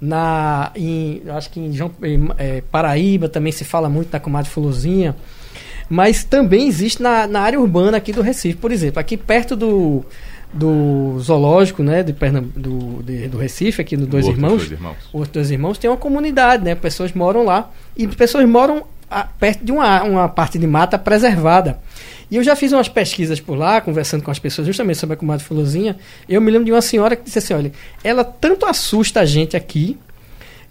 na 0.00 0.70
em, 0.76 1.22
acho 1.28 1.50
que 1.50 1.60
em, 1.60 1.72
João, 1.72 1.90
em 2.02 2.28
é, 2.38 2.62
Paraíba 2.70 3.28
também 3.28 3.52
se 3.52 3.64
fala 3.64 3.88
muito 3.88 4.10
da 4.10 4.20
comadre 4.20 4.50
Fulozinha, 4.50 5.16
mas 5.88 6.24
também 6.24 6.68
existe 6.68 7.02
na, 7.02 7.26
na 7.26 7.40
área 7.40 7.60
urbana 7.60 7.96
aqui 7.96 8.12
do 8.12 8.22
Recife, 8.22 8.58
por 8.58 8.70
exemplo, 8.70 9.00
aqui 9.00 9.16
perto 9.16 9.56
do 9.56 10.04
do 10.52 11.18
zoológico, 11.20 11.82
né, 11.82 12.02
de 12.02 12.12
Pernamb 12.12 12.50
do, 12.56 13.02
de, 13.02 13.28
do 13.28 13.36
Recife, 13.36 13.82
aqui 13.82 13.96
no 13.96 14.06
Dois 14.06 14.26
Irmãos, 14.26 14.56
Dois 14.56 14.72
Irmãos. 14.72 14.96
Os 15.12 15.28
Dois 15.28 15.50
Irmãos 15.50 15.76
tem 15.76 15.90
uma 15.90 15.96
comunidade, 15.96 16.64
né, 16.64 16.74
pessoas 16.74 17.12
moram 17.12 17.44
lá 17.44 17.70
e 17.96 18.06
pessoas 18.08 18.48
moram 18.48 18.84
a, 19.10 19.24
perto 19.24 19.64
de 19.64 19.72
uma, 19.72 20.02
uma 20.02 20.28
parte 20.28 20.58
de 20.58 20.66
mata 20.66 20.98
preservada. 20.98 21.78
E 22.30 22.36
eu 22.36 22.42
já 22.42 22.54
fiz 22.54 22.72
umas 22.72 22.88
pesquisas 22.88 23.40
por 23.40 23.56
lá, 23.56 23.80
conversando 23.80 24.22
com 24.22 24.30
as 24.30 24.38
pessoas 24.38 24.66
justamente 24.66 24.98
sobre 24.98 25.14
a 25.14 25.16
comadre 25.16 25.44
Fulozinha. 25.44 25.96
Eu 26.28 26.40
me 26.40 26.50
lembro 26.50 26.66
de 26.66 26.72
uma 26.72 26.82
senhora 26.82 27.16
que 27.16 27.24
disse 27.24 27.38
assim: 27.38 27.54
olha, 27.54 27.72
ela 28.04 28.22
tanto 28.24 28.66
assusta 28.66 29.20
a 29.20 29.24
gente 29.24 29.56
aqui, 29.56 29.98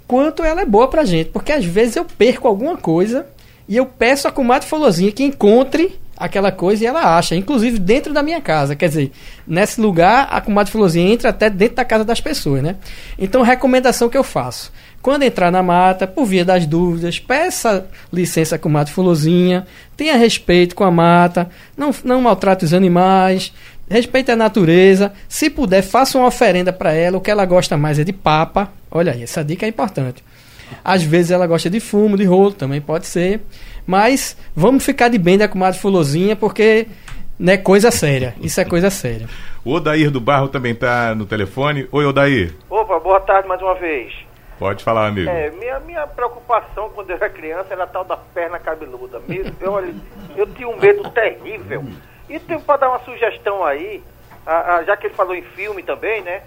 quanto 0.07 0.43
ela 0.43 0.61
é 0.61 0.65
boa 0.65 0.87
pra 0.87 1.03
gente. 1.03 1.29
Porque 1.29 1.51
às 1.51 1.65
vezes 1.65 1.95
eu 1.95 2.05
perco 2.05 2.47
alguma 2.47 2.77
coisa 2.77 3.25
e 3.67 3.75
eu 3.75 3.85
peço 3.85 4.27
a 4.27 4.31
comadre 4.31 4.67
Fulozinha 4.67 5.11
que 5.11 5.23
encontre 5.23 5.99
aquela 6.15 6.51
coisa 6.51 6.83
e 6.83 6.87
ela 6.87 7.17
acha, 7.17 7.35
inclusive 7.35 7.77
dentro 7.77 8.13
da 8.13 8.23
minha 8.23 8.41
casa. 8.41 8.75
Quer 8.75 8.89
dizer, 8.89 9.11
nesse 9.45 9.79
lugar 9.79 10.27
a 10.31 10.41
comadre 10.41 10.71
Fulozinha 10.71 11.13
entra 11.13 11.29
até 11.29 11.49
dentro 11.49 11.75
da 11.75 11.85
casa 11.85 12.03
das 12.03 12.19
pessoas, 12.19 12.63
né? 12.63 12.75
Então, 13.19 13.41
recomendação 13.41 14.09
que 14.09 14.17
eu 14.17 14.23
faço. 14.23 14.71
Quando 15.07 15.23
entrar 15.23 15.49
na 15.49 15.63
mata, 15.63 16.05
por 16.05 16.25
via 16.25 16.43
das 16.43 16.65
dúvidas, 16.65 17.17
peça 17.17 17.87
licença 18.11 18.59
com 18.59 18.67
o 18.67 18.71
mato 18.73 18.91
fulozinha, 18.91 19.65
tenha 19.95 20.17
respeito 20.17 20.75
com 20.75 20.83
a 20.83 20.91
mata, 20.91 21.49
não, 21.77 21.91
não 22.03 22.21
maltrate 22.21 22.65
os 22.65 22.73
animais, 22.73 23.53
respeite 23.89 24.31
a 24.31 24.35
natureza. 24.35 25.13
Se 25.29 25.49
puder, 25.49 25.81
faça 25.81 26.17
uma 26.17 26.27
oferenda 26.27 26.73
para 26.73 26.91
ela. 26.91 27.17
O 27.17 27.21
que 27.21 27.31
ela 27.31 27.45
gosta 27.45 27.77
mais 27.77 27.97
é 27.97 28.03
de 28.03 28.11
papa. 28.11 28.69
Olha 28.91 29.13
aí, 29.13 29.23
essa 29.23 29.45
dica 29.45 29.65
é 29.65 29.69
importante. 29.69 30.21
Às 30.83 31.03
vezes 31.03 31.31
ela 31.31 31.47
gosta 31.47 31.69
de 31.69 31.79
fumo, 31.79 32.17
de 32.17 32.25
rolo, 32.25 32.51
também 32.51 32.81
pode 32.81 33.07
ser. 33.07 33.39
Mas 33.85 34.35
vamos 34.53 34.83
ficar 34.83 35.07
de 35.07 35.17
bem 35.17 35.37
da 35.37 35.47
comadre 35.47 35.79
fulozinha, 35.79 36.35
porque 36.35 36.85
não 37.39 37.53
é 37.53 37.55
coisa 37.55 37.91
séria. 37.91 38.35
Isso 38.41 38.59
é 38.59 38.65
coisa 38.65 38.89
séria. 38.89 39.29
O 39.63 39.71
Odair 39.71 40.11
do 40.11 40.19
Barro 40.19 40.49
também 40.49 40.73
está 40.73 41.15
no 41.15 41.25
telefone. 41.25 41.87
Oi, 41.93 42.05
Odair. 42.05 42.53
Opa, 42.69 42.99
boa 42.99 43.21
tarde 43.21 43.47
mais 43.47 43.61
uma 43.61 43.75
vez. 43.75 44.26
Pode 44.59 44.83
falar, 44.83 45.07
amigo. 45.07 45.29
É, 45.29 45.51
minha, 45.51 45.79
minha 45.79 46.07
preocupação 46.07 46.89
quando 46.89 47.11
eu 47.11 47.15
era 47.15 47.29
criança 47.29 47.73
era 47.73 47.83
a 47.83 47.87
tal 47.87 48.03
da 48.03 48.17
perna 48.17 48.57
cabeluda. 48.57 49.19
Mesmo, 49.27 49.55
eu, 49.61 49.93
eu 50.35 50.47
tinha 50.47 50.67
um 50.67 50.77
medo 50.77 51.07
terrível. 51.11 51.85
E 52.27 52.39
tem 52.39 52.59
para 52.59 52.77
dar 52.77 52.89
uma 52.89 52.99
sugestão 52.99 53.63
aí, 53.63 54.03
a, 54.45 54.75
a, 54.75 54.83
já 54.83 54.97
que 54.97 55.07
ele 55.07 55.13
falou 55.13 55.35
em 55.35 55.43
filme 55.43 55.83
também, 55.83 56.23
né? 56.23 56.41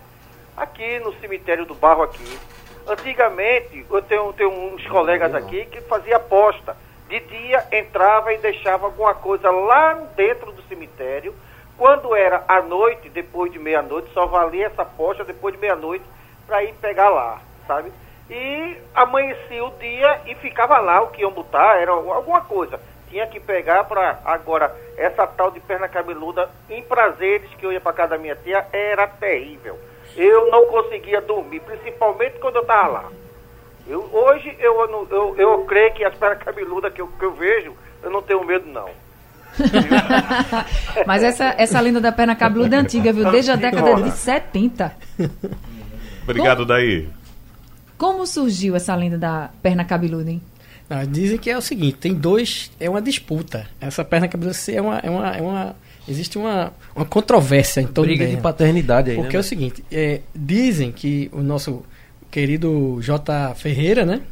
Aqui 0.57 0.99
no 0.99 1.15
cemitério 1.21 1.65
do 1.65 1.75
Barro 1.75 2.03
aqui. 2.03 2.39
Antigamente, 2.87 3.87
eu 3.89 4.03
tenho, 4.03 4.33
tenho 4.33 4.51
uns 4.51 4.85
colegas 4.89 5.33
aqui 5.33 5.67
que 5.67 5.81
fazia 5.83 6.17
aposta. 6.17 6.77
De 7.09 7.21
dia 7.21 7.65
entrava 7.73 8.33
e 8.33 8.39
deixava 8.39 8.87
alguma 8.87 9.15
coisa 9.15 9.51
lá 9.51 9.95
dentro 10.17 10.51
do 10.51 10.63
cemitério. 10.63 11.35
Quando 11.79 12.15
era 12.15 12.45
à 12.49 12.61
noite, 12.61 13.09
depois 13.09 13.53
de 13.53 13.59
meia-noite, 13.59 14.13
só 14.13 14.27
valia 14.27 14.67
essa 14.67 14.83
aposta 14.83 15.25
depois 15.25 15.55
de 15.55 15.61
meia-noite 15.61 16.05
para 16.47 16.65
ir 16.65 16.75
pegar 16.75 17.09
lá 17.09 17.41
sabe? 17.71 17.93
E 18.29 18.77
amanhecia 18.95 19.65
o 19.65 19.71
dia 19.79 20.23
e 20.27 20.35
ficava 20.37 20.79
lá 20.79 21.03
o 21.03 21.09
que 21.09 21.23
iam 21.23 21.31
botar, 21.31 21.81
era 21.81 21.93
alguma 21.93 22.41
coisa. 22.41 22.81
Tinha 23.09 23.27
que 23.29 23.39
pegar 23.39 23.85
para 23.85 24.21
agora 24.25 24.75
essa 24.97 25.27
tal 25.27 25.53
de 25.53 25.61
perna 25.61 25.89
cabeluda 25.89 26.49
em 26.69 26.83
prazeres 26.83 27.49
que 27.55 27.65
eu 27.65 27.73
ia 27.73 27.81
para 27.81 27.93
casa 27.93 28.11
da 28.11 28.19
minha 28.19 28.35
tia 28.37 28.67
era 28.73 29.07
terrível. 29.07 29.79
Eu 30.17 30.51
não 30.51 30.67
conseguia 30.67 31.21
dormir, 31.21 31.61
principalmente 31.61 32.39
quando 32.41 32.57
eu 32.57 32.63
estava 32.63 32.89
lá. 32.89 33.05
Eu, 33.87 34.09
hoje 34.13 34.57
eu, 34.59 34.81
eu, 34.81 35.09
eu, 35.11 35.37
eu 35.37 35.65
creio 35.65 35.93
que 35.95 36.05
as 36.05 36.15
pernas 36.15 36.43
cabeludas 36.43 36.93
que 36.93 37.01
eu, 37.01 37.07
que 37.07 37.25
eu 37.25 37.33
vejo, 37.33 37.75
eu 38.03 38.11
não 38.11 38.23
tenho 38.23 38.45
medo 38.45 38.67
não. 38.67 38.91
Mas 41.07 41.23
essa, 41.23 41.55
essa 41.59 41.81
lenda 41.81 42.01
da 42.01 42.13
perna 42.13 42.37
cabeluda 42.37 42.77
é 42.77 42.79
antiga, 42.79 43.13
viu? 43.13 43.31
Desde 43.31 43.51
a 43.51 43.57
década 43.57 43.95
de 43.95 44.11
70. 44.13 44.93
Obrigado, 46.23 46.65
Daí. 46.65 47.09
Como 48.01 48.27
surgiu 48.27 48.75
essa 48.75 48.95
lenda 48.97 49.19
da 49.19 49.51
perna 49.63 49.85
cabeluda, 49.85 50.31
hein? 50.31 50.41
Não, 50.89 51.05
dizem 51.05 51.37
que 51.37 51.51
é 51.51 51.57
o 51.59 51.61
seguinte, 51.61 51.99
tem 51.99 52.15
dois, 52.15 52.71
é 52.81 52.89
uma 52.89 53.03
disputa. 53.03 53.67
Essa 53.79 54.03
perna 54.03 54.27
cabeluda 54.27 54.57
é 54.73 54.81
uma, 54.81 54.99
é 55.01 55.11
uma, 55.11 55.37
é 55.37 55.43
uma 55.43 55.77
existe 56.09 56.39
uma, 56.39 56.73
uma 56.97 57.05
controvérsia 57.05 57.83
em 57.83 57.87
torno 57.87 58.09
Briga 58.09 58.25
dela. 58.25 58.37
de 58.37 58.43
paternidade 58.43 59.11
aí, 59.11 59.17
Porque 59.17 59.35
né? 59.35 59.37
é 59.37 59.41
o 59.41 59.45
seguinte, 59.45 59.85
é, 59.93 60.21
dizem 60.35 60.91
que 60.91 61.29
o 61.33 61.43
nosso 61.43 61.85
querido 62.31 62.99
J. 63.03 63.55
Ferreira, 63.55 64.07
né? 64.07 64.23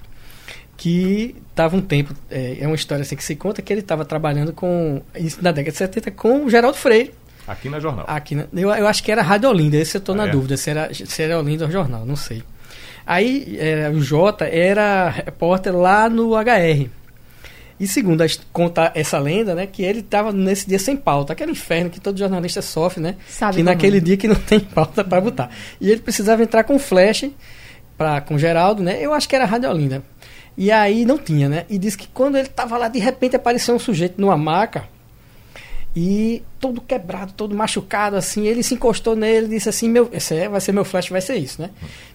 Que 0.77 1.37
estava 1.51 1.77
um 1.77 1.81
tempo, 1.83 2.15
é, 2.31 2.57
é 2.61 2.67
uma 2.67 2.75
história 2.77 3.03
assim 3.03 3.17
que 3.17 3.23
se 3.25 3.37
conta 3.37 3.61
que 3.61 3.71
ele 3.73 3.81
estava 3.81 4.05
trabalhando 4.05 4.53
com, 4.53 5.03
isso 5.15 5.39
na 5.43 5.51
década 5.53 5.73
de 5.73 5.77
70 5.79 6.11
com 6.13 6.45
o 6.47 6.51
Geraldo 6.51 6.77
Freire. 6.79 7.13
Aqui 7.47 7.69
na 7.69 7.81
jornal. 7.81 8.05
Aqui, 8.09 8.35
na- 8.35 8.47
eu, 8.55 8.71
eu 8.71 8.87
acho 8.87 9.03
que 9.03 9.11
era 9.13 9.21
Rádio 9.23 9.49
Olinda, 9.51 9.77
esse 9.77 9.97
eu 9.97 10.01
estou 10.01 10.15
Ah, 10.15 10.19
na 10.19 10.27
é? 10.29 10.31
dúvida, 10.31 10.57
se 10.57 10.71
era, 10.71 10.93
se 10.95 11.23
era 11.23 11.39
Olinda 11.39 11.65
ou 11.65 11.71
jornal, 11.71 12.05
não 12.07 12.17
sei. 12.17 12.43
Aí 13.09 13.57
é, 13.59 13.89
o 13.89 14.03
Jota 14.03 14.45
era 14.45 15.09
repórter 15.09 15.75
lá 15.75 16.11
no 16.11 16.35
HR. 16.37 16.91
E 17.81 17.87
segundo 17.87 18.21
a, 18.21 18.27
conta 18.53 18.93
essa 18.95 19.19
lenda, 19.19 19.55
né, 19.55 19.67
que 19.67 19.83
ele 19.83 20.01
estava 20.01 20.31
nesse 20.31 20.69
dia 20.69 20.79
sem 20.79 20.95
pauta, 20.95 21.33
aquele 21.33 21.53
inferno 21.53 21.89
que 21.89 21.99
todo 21.99 22.19
jornalista 22.19 22.61
sofre, 22.61 23.01
né? 23.01 23.17
Sabe 23.27 23.57
que 23.57 23.63
naquele 23.63 23.97
é. 23.97 24.01
dia 24.01 24.17
que 24.19 24.29
não 24.29 24.35
tem 24.45 24.61
pauta 24.61 25.03
para 25.03 25.23
botar. 25.23 25.49
E 25.81 25.91
ele 25.91 26.03
precisava 26.03 26.43
entrar 26.43 26.65
com 26.65 26.79
flash 26.79 27.31
pra, 27.97 28.21
com 28.21 28.37
Geraldo, 28.37 28.83
né? 28.83 28.99
Eu 29.01 29.15
acho 29.15 29.27
que 29.27 29.35
era 29.35 29.47
Rádio 29.47 29.71
Olinda. 29.71 30.03
E 30.55 30.71
aí 30.71 31.07
não 31.07 31.17
tinha, 31.17 31.49
né? 31.49 31.65
E 31.71 31.79
disse 31.79 31.97
que 31.97 32.09
quando 32.09 32.37
ele 32.37 32.49
estava 32.49 32.77
lá, 32.77 32.89
de 32.89 32.99
repente 32.99 33.35
apareceu 33.35 33.75
um 33.75 33.79
sujeito 33.79 34.21
numa 34.21 34.37
maca 34.37 34.85
e 36.01 36.45
todo 36.61 36.81
quebrado, 36.81 37.33
todo 37.33 37.57
machucado, 37.57 38.15
assim. 38.15 38.47
Ele 38.47 38.63
se 38.63 38.75
encostou 38.75 39.17
nele 39.17 39.47
e 39.47 39.51
disse 39.51 39.69
assim: 39.69 39.89
meu, 39.89 40.09
esse 40.13 40.33
é, 40.33 40.49
vai 40.49 40.61
ser 40.61 40.71
meu 40.71 40.85
flash, 40.85 41.09
vai 41.09 41.21
ser 41.21 41.35
isso, 41.35 41.61
né? 41.61 41.71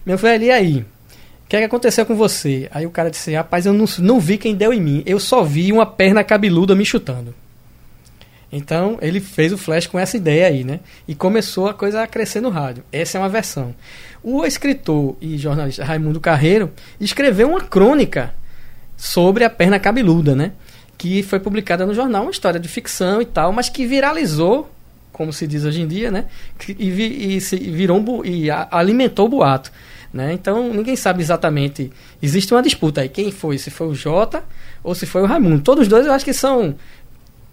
Meu 0.06 0.16
velho, 0.16 0.44
e 0.44 0.50
aí? 0.50 0.78
O 0.78 1.46
que, 1.46 1.56
é 1.56 1.58
que 1.58 1.66
aconteceu 1.66 2.06
com 2.06 2.14
você? 2.14 2.66
Aí 2.72 2.86
o 2.86 2.90
cara 2.90 3.10
disse: 3.10 3.34
rapaz, 3.34 3.66
eu 3.66 3.74
não, 3.74 3.84
não 3.98 4.18
vi 4.18 4.38
quem 4.38 4.54
deu 4.54 4.72
em 4.72 4.80
mim, 4.80 5.02
eu 5.04 5.20
só 5.20 5.44
vi 5.44 5.70
uma 5.70 5.84
perna 5.84 6.24
cabeluda 6.24 6.74
me 6.74 6.82
chutando. 6.86 7.34
Então 8.50 8.96
ele 9.02 9.20
fez 9.20 9.52
o 9.52 9.58
flash 9.58 9.86
com 9.86 9.98
essa 9.98 10.16
ideia 10.16 10.46
aí, 10.46 10.64
né? 10.64 10.80
E 11.06 11.14
começou 11.14 11.68
a 11.68 11.74
coisa 11.74 12.02
a 12.02 12.06
crescer 12.06 12.40
no 12.40 12.48
rádio. 12.48 12.84
Essa 12.90 13.18
é 13.18 13.20
uma 13.20 13.28
versão. 13.28 13.74
O 14.22 14.46
escritor 14.46 15.14
e 15.20 15.36
jornalista 15.36 15.84
Raimundo 15.84 16.20
Carreiro 16.20 16.72
escreveu 16.98 17.50
uma 17.50 17.60
crônica 17.60 18.34
sobre 18.96 19.44
a 19.44 19.50
perna 19.50 19.78
cabeluda, 19.78 20.34
né? 20.34 20.52
Que 21.04 21.22
foi 21.22 21.38
publicada 21.38 21.84
no 21.84 21.92
jornal, 21.92 22.22
uma 22.22 22.30
história 22.30 22.58
de 22.58 22.66
ficção 22.66 23.20
e 23.20 23.26
tal, 23.26 23.52
mas 23.52 23.68
que 23.68 23.84
viralizou, 23.86 24.70
como 25.12 25.34
se 25.34 25.46
diz 25.46 25.62
hoje 25.62 25.82
em 25.82 25.86
dia, 25.86 26.10
né? 26.10 26.24
E, 26.66 26.90
vi- 26.90 27.36
e 27.36 27.40
se 27.42 27.56
virou 27.58 27.98
um 28.00 28.24
e 28.24 28.50
a- 28.50 28.66
alimentou 28.70 29.26
o 29.26 29.28
boato. 29.28 29.70
Né? 30.10 30.32
Então 30.32 30.72
ninguém 30.72 30.96
sabe 30.96 31.20
exatamente. 31.20 31.92
Existe 32.22 32.54
uma 32.54 32.62
disputa 32.62 33.02
aí. 33.02 33.10
Quem 33.10 33.30
foi? 33.30 33.58
Se 33.58 33.68
foi 33.70 33.88
o 33.88 33.94
Jota 33.94 34.42
ou 34.82 34.94
se 34.94 35.04
foi 35.04 35.20
o 35.20 35.26
Raimundo. 35.26 35.60
Todos 35.60 35.82
os 35.82 35.88
dois 35.88 36.06
eu 36.06 36.12
acho 36.14 36.24
que 36.24 36.32
são 36.32 36.74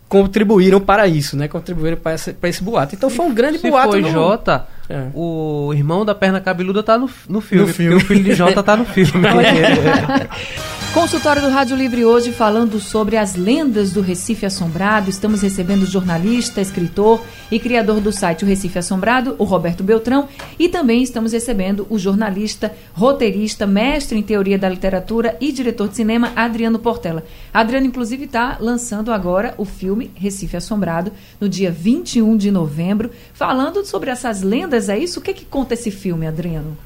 contribuíram 0.08 0.80
para 0.80 1.06
isso, 1.08 1.36
né? 1.36 1.50
Contribuíram 1.50 1.98
para 1.98 2.14
esse, 2.16 2.32
para 2.32 2.48
esse 2.50 2.64
boato. 2.64 2.96
Então 2.96 3.10
foi 3.10 3.26
um 3.26 3.34
grande 3.34 3.60
Se 3.60 3.70
boato. 3.70 3.90
foi 3.92 4.02
no- 4.02 4.12
Jota, 4.12 4.66
É. 4.92 5.08
o 5.14 5.72
irmão 5.74 6.04
da 6.04 6.14
perna 6.14 6.42
cabeluda 6.42 6.84
tá 6.84 6.98
no, 6.98 7.10
no 7.30 7.40
filme. 7.40 7.66
No 7.66 7.74
filme. 7.74 7.96
O 7.96 8.00
filho 8.02 8.24
de 8.24 8.34
Jota 8.34 8.62
tá 8.62 8.76
no 8.76 8.84
filme. 8.84 9.12
Consultório 10.94 11.42
do 11.42 11.48
Rádio 11.48 11.78
Livre 11.78 12.04
hoje 12.04 12.34
falando 12.34 12.78
sobre 12.78 13.16
as 13.16 13.38
lendas 13.38 13.94
do 13.94 14.02
Recife 14.02 14.46
Assombrado. 14.46 15.10
Estamos 15.10 15.42
recebendo 15.42 15.84
o 15.84 15.86
jornalista, 15.86 16.60
escritor 16.60 17.22
e 17.50 17.58
criador 17.60 18.02
do 18.02 18.12
site 18.12 18.44
O 18.44 18.48
Recife 18.48 18.78
Assombrado, 18.78 19.34
o 19.38 19.46
Roberto 19.46 19.86
Beltrão, 19.86 20.28
e 20.60 20.68
também 20.68 21.02
estamos 21.02 21.32
recebendo 21.32 21.88
o 21.90 21.98
jornalista, 21.98 22.74
roteirista, 22.92 23.66
mestre 23.66 24.20
em 24.20 24.22
teoria 24.22 24.60
da 24.60 24.68
literatura 24.68 25.38
e 25.40 25.54
diretor 25.54 25.88
de 25.88 25.96
cinema, 25.96 26.34
Adriano 26.36 26.78
Portela. 26.78 27.24
Adriano, 27.54 27.88
inclusive, 27.88 28.26
está 28.26 28.58
lançando 28.60 29.14
agora 29.14 29.54
o 29.58 29.64
filme 29.64 30.12
Recife 30.14 30.58
Assombrado, 30.58 31.14
no 31.40 31.48
dia 31.48 31.72
21 31.72 32.36
de 32.36 32.52
novembro, 32.52 33.12
falando 33.34 33.86
sobre 33.86 34.10
essas 34.10 34.42
lendas. 34.42 34.81
É 34.90 34.98
isso? 34.98 35.20
O 35.20 35.24
que, 35.24 35.34
que 35.34 35.46
conta 35.46 35.74
esse 35.74 35.92
filme, 35.92 36.28
Adriano? 36.28 36.78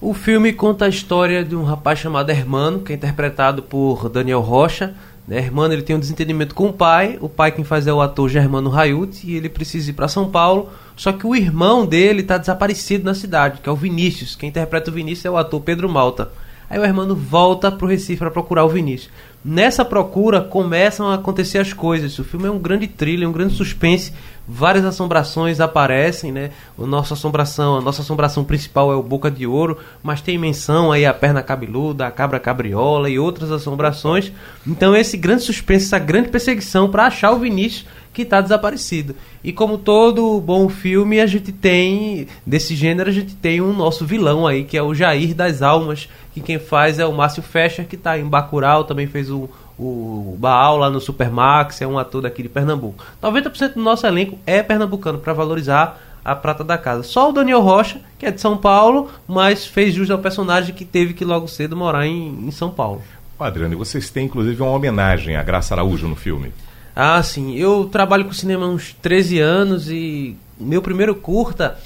O 0.00 0.12
filme 0.12 0.52
conta 0.52 0.86
a 0.86 0.88
história 0.88 1.44
de 1.44 1.54
um 1.54 1.62
rapaz 1.62 1.98
chamado 1.98 2.30
Hermano, 2.30 2.80
que 2.80 2.92
é 2.92 2.96
interpretado 2.96 3.62
por 3.62 4.08
Daniel 4.08 4.40
Rocha. 4.40 4.94
Né? 5.28 5.38
Hermano 5.38 5.72
ele 5.72 5.82
tem 5.82 5.94
um 5.94 6.00
desentendimento 6.00 6.54
com 6.54 6.66
o 6.66 6.72
pai. 6.72 7.18
O 7.20 7.28
pai 7.28 7.52
quem 7.52 7.64
faz 7.64 7.86
é 7.86 7.92
o 7.92 8.00
ator 8.00 8.28
Germano 8.28 8.68
Raiuti 8.68 9.30
e 9.30 9.36
ele 9.36 9.48
precisa 9.48 9.90
ir 9.90 9.92
para 9.92 10.08
São 10.08 10.28
Paulo. 10.28 10.70
Só 10.96 11.12
que 11.12 11.26
o 11.26 11.36
irmão 11.36 11.86
dele 11.86 12.22
está 12.22 12.36
desaparecido 12.36 13.04
na 13.04 13.14
cidade, 13.14 13.60
que 13.60 13.68
é 13.68 13.72
o 13.72 13.76
Vinícius. 13.76 14.34
Quem 14.34 14.48
interpreta 14.48 14.90
o 14.90 14.94
Vinícius 14.94 15.26
é 15.26 15.30
o 15.30 15.36
ator 15.36 15.60
Pedro 15.60 15.88
Malta. 15.88 16.30
Aí 16.68 16.78
o 16.78 16.84
Hermano 16.84 17.14
volta 17.14 17.70
para 17.70 17.84
o 17.84 17.88
Recife 17.88 18.18
para 18.18 18.30
procurar 18.30 18.64
o 18.64 18.68
Vinícius. 18.68 19.10
Nessa 19.44 19.84
procura 19.84 20.40
começam 20.40 21.06
a 21.08 21.14
acontecer 21.14 21.58
as 21.58 21.72
coisas. 21.72 22.18
O 22.18 22.24
filme 22.24 22.46
é 22.46 22.50
um 22.50 22.58
grande 22.58 22.86
thriller, 22.86 23.28
um 23.28 23.32
grande 23.32 23.54
suspense. 23.54 24.12
Várias 24.46 24.84
assombrações 24.84 25.60
aparecem, 25.60 26.32
né? 26.32 26.50
O 26.76 26.84
nossa 26.84 27.14
assombração, 27.14 27.76
a 27.76 27.80
nossa 27.80 28.02
assombração 28.02 28.44
principal 28.44 28.92
é 28.92 28.96
o 28.96 29.02
Boca 29.02 29.30
de 29.30 29.46
Ouro, 29.46 29.78
mas 30.02 30.20
tem 30.20 30.36
menção 30.36 30.90
aí 30.90 31.06
a 31.06 31.14
perna 31.14 31.42
cabeluda, 31.42 32.06
a 32.06 32.10
cabra 32.10 32.40
cabriola 32.40 33.08
e 33.08 33.18
outras 33.18 33.52
assombrações. 33.52 34.32
Então 34.66 34.96
esse 34.96 35.16
grande 35.16 35.42
suspense, 35.44 35.86
essa 35.86 35.98
grande 35.98 36.28
perseguição 36.28 36.90
para 36.90 37.06
achar 37.06 37.30
o 37.30 37.38
Vinícius 37.38 37.86
que 38.12 38.22
está 38.22 38.40
desaparecido. 38.40 39.16
E 39.42 39.52
como 39.52 39.78
todo 39.78 40.40
bom 40.40 40.68
filme, 40.68 41.20
a 41.20 41.26
gente 41.26 41.50
tem 41.50 42.26
desse 42.46 42.74
gênero, 42.74 43.08
a 43.08 43.12
gente 43.12 43.34
tem 43.34 43.60
um 43.60 43.72
nosso 43.72 44.04
vilão 44.04 44.46
aí, 44.46 44.64
que 44.64 44.76
é 44.76 44.82
o 44.82 44.94
Jair 44.94 45.34
das 45.34 45.62
Almas, 45.62 46.08
que 46.34 46.40
quem 46.40 46.58
faz 46.58 46.98
é 46.98 47.06
o 47.06 47.12
Márcio 47.12 47.42
Fecher, 47.42 47.86
que 47.86 47.96
está 47.96 48.18
em 48.18 48.24
Bacurau, 48.24 48.84
também 48.84 49.06
fez 49.06 49.30
o, 49.30 49.48
o 49.78 50.36
Baal 50.38 50.76
lá 50.76 50.90
no 50.90 51.00
Supermax, 51.00 51.80
é 51.82 51.86
um 51.86 51.98
ator 51.98 52.22
daqui 52.22 52.42
de 52.42 52.48
Pernambuco. 52.48 53.04
90% 53.22 53.74
do 53.74 53.82
nosso 53.82 54.06
elenco 54.06 54.38
é 54.46 54.62
pernambucano 54.62 55.18
para 55.18 55.32
valorizar 55.32 55.98
a 56.24 56.36
prata 56.36 56.62
da 56.62 56.78
casa. 56.78 57.02
Só 57.02 57.30
o 57.30 57.32
Daniel 57.32 57.60
Rocha, 57.60 58.00
que 58.18 58.26
é 58.26 58.30
de 58.30 58.40
São 58.40 58.56
Paulo, 58.56 59.10
mas 59.26 59.66
fez 59.66 59.94
jus 59.94 60.10
ao 60.10 60.18
personagem 60.18 60.74
que 60.74 60.84
teve 60.84 61.14
que 61.14 61.24
logo 61.24 61.48
cedo 61.48 61.76
morar 61.76 62.06
em, 62.06 62.46
em 62.46 62.50
São 62.50 62.70
Paulo. 62.70 63.02
Adriano, 63.38 63.74
e 63.74 63.76
vocês 63.76 64.08
têm 64.08 64.26
inclusive 64.26 64.62
uma 64.62 64.70
homenagem 64.70 65.36
à 65.36 65.42
Graça 65.42 65.74
Araújo 65.74 66.06
no 66.06 66.14
filme. 66.14 66.52
Ah, 66.94 67.20
sim. 67.22 67.56
Eu 67.56 67.88
trabalho 67.90 68.24
com 68.24 68.32
cinema 68.32 68.66
há 68.66 68.68
uns 68.68 68.92
13 69.02 69.40
anos 69.40 69.90
e 69.90 70.36
meu 70.60 70.80
primeiro 70.80 71.14
curta, 71.14 71.76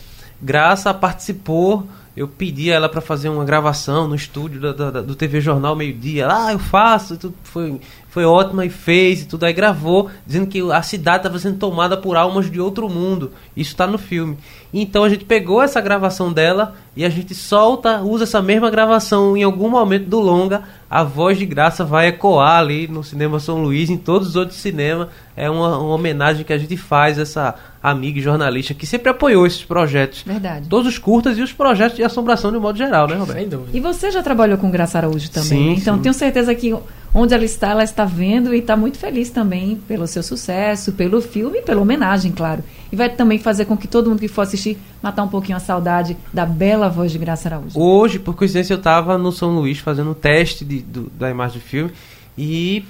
Graça 0.41 0.93
participou. 0.93 1.87
Eu 2.17 2.27
pedi 2.27 2.73
a 2.73 2.77
ela 2.77 2.89
para 2.89 3.01
fazer 3.03 3.29
uma 3.29 3.45
gravação 3.45 4.09
no 4.09 4.15
estúdio 4.15 4.59
da- 4.61 4.73
da- 4.91 5.03
do 5.03 5.15
TV 5.15 5.41
Jornal 5.41 5.77
Meio 5.77 5.93
Dia. 5.93 6.27
Ah, 6.31 6.51
eu 6.53 6.59
faço. 6.59 7.15
e 7.15 7.17
Tudo 7.19 7.35
foi, 7.43 7.79
foi 8.09 8.25
ótima 8.25 8.65
e 8.65 8.71
fez 8.71 9.21
e 9.21 9.25
tudo. 9.27 9.45
Aí 9.45 9.53
gravou, 9.53 10.09
dizendo 10.27 10.47
que 10.47 10.61
a 10.73 10.81
cidade 10.81 11.19
estava 11.19 11.39
sendo 11.39 11.59
tomada 11.59 11.95
por 11.97 12.17
almas 12.17 12.51
de 12.51 12.59
outro 12.59 12.89
mundo. 12.89 13.33
Isso 13.55 13.73
está 13.73 13.87
no 13.87 13.99
filme. 13.99 14.39
Então 14.73 15.05
a 15.05 15.09
gente 15.11 15.27
pegou 15.27 15.61
essa 15.63 15.79
gravação 15.81 16.33
dela 16.33 16.75
e 16.97 17.05
a 17.05 17.09
gente 17.11 17.35
solta, 17.35 18.01
usa 18.01 18.25
essa 18.25 18.41
mesma 18.41 18.71
gravação 18.71 19.37
em 19.37 19.43
algum 19.43 19.69
momento 19.69 20.07
do 20.07 20.19
longa. 20.19 20.63
A 20.89 21.03
voz 21.05 21.37
de 21.37 21.45
graça 21.45 21.85
vai 21.85 22.07
ecoar 22.09 22.61
ali 22.61 22.89
no 22.89 23.05
Cinema 23.05 23.39
São 23.41 23.61
Luís, 23.63 23.91
em 23.91 23.97
todos 23.99 24.29
os 24.29 24.37
outros 24.37 24.59
cinemas. 24.59 25.09
É 25.37 25.51
uma, 25.51 25.77
uma 25.79 25.95
homenagem 25.95 26.45
que 26.45 26.53
a 26.53 26.59
gente 26.59 26.77
faz 26.79 27.19
essa 27.19 27.55
amiga 27.91 28.19
e 28.19 28.23
jornalista 28.23 28.75
que 28.75 28.87
sempre 28.87 29.11
apoiou 29.11 29.47
esses 29.47 29.63
projetos. 29.65 30.23
Verdade. 30.27 30.69
Todos 30.69 30.89
os 30.89 30.99
curtas 30.99 31.39
e 31.39 31.43
os 31.43 31.53
projetos 31.53 31.97
de 31.97 32.03
assombração 32.03 32.51
de 32.51 32.59
modo 32.59 32.77
geral, 32.77 33.07
né, 33.07 33.15
Roberto? 33.15 33.39
Sem 33.39 33.49
dúvida. 33.49 33.77
E 33.77 33.81
você 33.81 34.11
já 34.11 34.23
trabalhou 34.23 34.59
com 34.59 34.71
Graça 34.71 34.99
Araújo 34.99 35.31
também, 35.31 35.49
Sim? 35.49 35.73
Então 35.81 35.97
sim. 35.97 36.03
tenho 36.03 36.15
certeza 36.15 36.55
que 36.55 36.75
onde 37.15 37.33
ela 37.33 37.45
está, 37.45 37.71
ela 37.71 37.85
está 37.85 38.05
vendo 38.05 38.55
e 38.55 38.59
está 38.59 38.77
muito 38.77 38.99
feliz 38.99 39.31
também 39.31 39.77
pelo 39.89 40.07
seu 40.07 40.23
sucesso, 40.23 40.93
pelo 40.93 41.23
filme 41.23 41.59
e 41.59 41.63
pela 41.63 41.81
homenagem, 41.81 42.31
claro. 42.33 42.63
E 42.93 42.97
vai 42.97 43.09
também 43.09 43.39
fazer 43.39 43.65
com 43.65 43.77
que 43.77 43.89
todo 43.89 44.11
mundo 44.11 44.19
que 44.21 44.29
for 44.29 44.43
assistir 44.43 44.77
matar 45.03 45.23
um 45.23 45.29
pouquinho 45.29 45.57
a 45.57 45.61
saudade 45.61 46.17
da 46.33 46.45
bela 46.45 46.89
voz 46.91 47.11
de 47.13 47.19
Graça 47.19 47.49
Araújo. 47.49 47.79
Hoje, 47.79 48.19
por 48.19 48.35
coincidência, 48.35 48.75
eu 48.75 48.79
estava 48.79 49.17
no 49.17 49.33
São 49.33 49.55
Luís 49.55 49.79
fazendo 49.79 50.11
um 50.11 50.15
teste 50.15 50.65
de- 50.65 50.83
do- 50.83 51.11
da 51.19 51.31
imagem 51.31 51.59
do 51.59 51.65
filme 51.65 51.91
e 52.37 52.85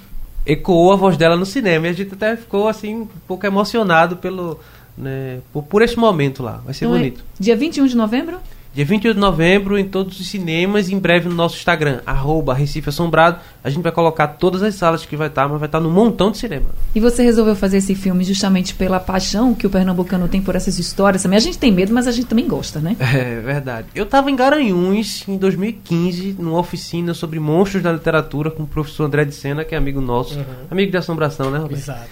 ecoou 0.45 0.91
a 0.93 0.95
voz 0.95 1.17
dela 1.17 1.35
no 1.35 1.45
cinema. 1.45 1.87
E 1.87 1.89
a 1.89 1.93
gente 1.93 2.13
até 2.13 2.35
ficou 2.35 2.67
assim 2.67 2.95
um 3.01 3.07
pouco 3.27 3.45
emocionado 3.45 4.17
pelo, 4.17 4.59
né, 4.97 5.39
por, 5.53 5.63
por 5.63 5.81
esse 5.81 5.97
momento 5.97 6.41
lá. 6.41 6.61
Vai 6.65 6.73
ser 6.73 6.85
Então 6.85 6.95
é 6.95 6.99
bonito. 6.99 7.23
dia 7.39 7.55
21 7.55 7.85
de 7.87 7.95
novembro? 7.95 8.37
Dia 8.77 8.85
28 8.85 9.15
de 9.15 9.19
novembro 9.19 9.75
em 9.75 9.85
todos 9.85 10.19
os 10.19 10.27
cinemas 10.29 10.87
e 10.87 10.93
em 10.93 10.99
breve 10.99 11.27
no 11.27 11.33
nosso 11.33 11.55
Instagram, 11.55 11.99
arroba 12.05 12.53
Recife 12.53 12.89
Assombrado. 12.89 13.39
A 13.63 13.71
gente 13.71 13.81
vai 13.81 13.91
colocar 13.91 14.27
todas 14.27 14.61
as 14.61 14.75
salas 14.75 15.03
que 15.03 15.15
vai 15.17 15.29
estar, 15.29 15.49
mas 15.49 15.57
vai 15.57 15.67
estar 15.67 15.79
num 15.79 15.89
montão 15.89 16.29
de 16.29 16.37
cinema. 16.37 16.67
E 16.93 16.99
você 16.99 17.23
resolveu 17.23 17.55
fazer 17.55 17.77
esse 17.77 17.95
filme 17.95 18.23
justamente 18.23 18.75
pela 18.75 18.99
paixão 18.99 19.55
que 19.55 19.65
o 19.65 19.69
pernambucano 19.71 20.27
tem 20.27 20.43
por 20.43 20.55
essas 20.55 20.77
histórias 20.77 21.23
também. 21.23 21.37
A 21.37 21.39
gente 21.41 21.57
tem 21.57 21.71
medo, 21.71 21.91
mas 21.91 22.05
a 22.05 22.11
gente 22.11 22.27
também 22.27 22.47
gosta, 22.47 22.79
né? 22.79 22.95
É 22.99 23.39
verdade. 23.39 23.87
Eu 23.95 24.03
estava 24.03 24.29
em 24.29 24.35
Garanhuns 24.35 25.27
em 25.27 25.37
2015, 25.37 26.35
numa 26.37 26.59
oficina 26.59 27.15
sobre 27.15 27.39
monstros 27.39 27.81
da 27.81 27.91
literatura 27.91 28.51
com 28.51 28.61
o 28.61 28.67
professor 28.67 29.05
André 29.05 29.25
de 29.25 29.33
Sena, 29.33 29.65
que 29.65 29.73
é 29.73 29.77
amigo 29.79 29.99
nosso. 29.99 30.37
Amigo 30.69 30.91
de 30.91 30.97
assombração, 30.97 31.49
né, 31.49 31.57
Roberto? 31.57 31.81
Exato. 31.81 32.09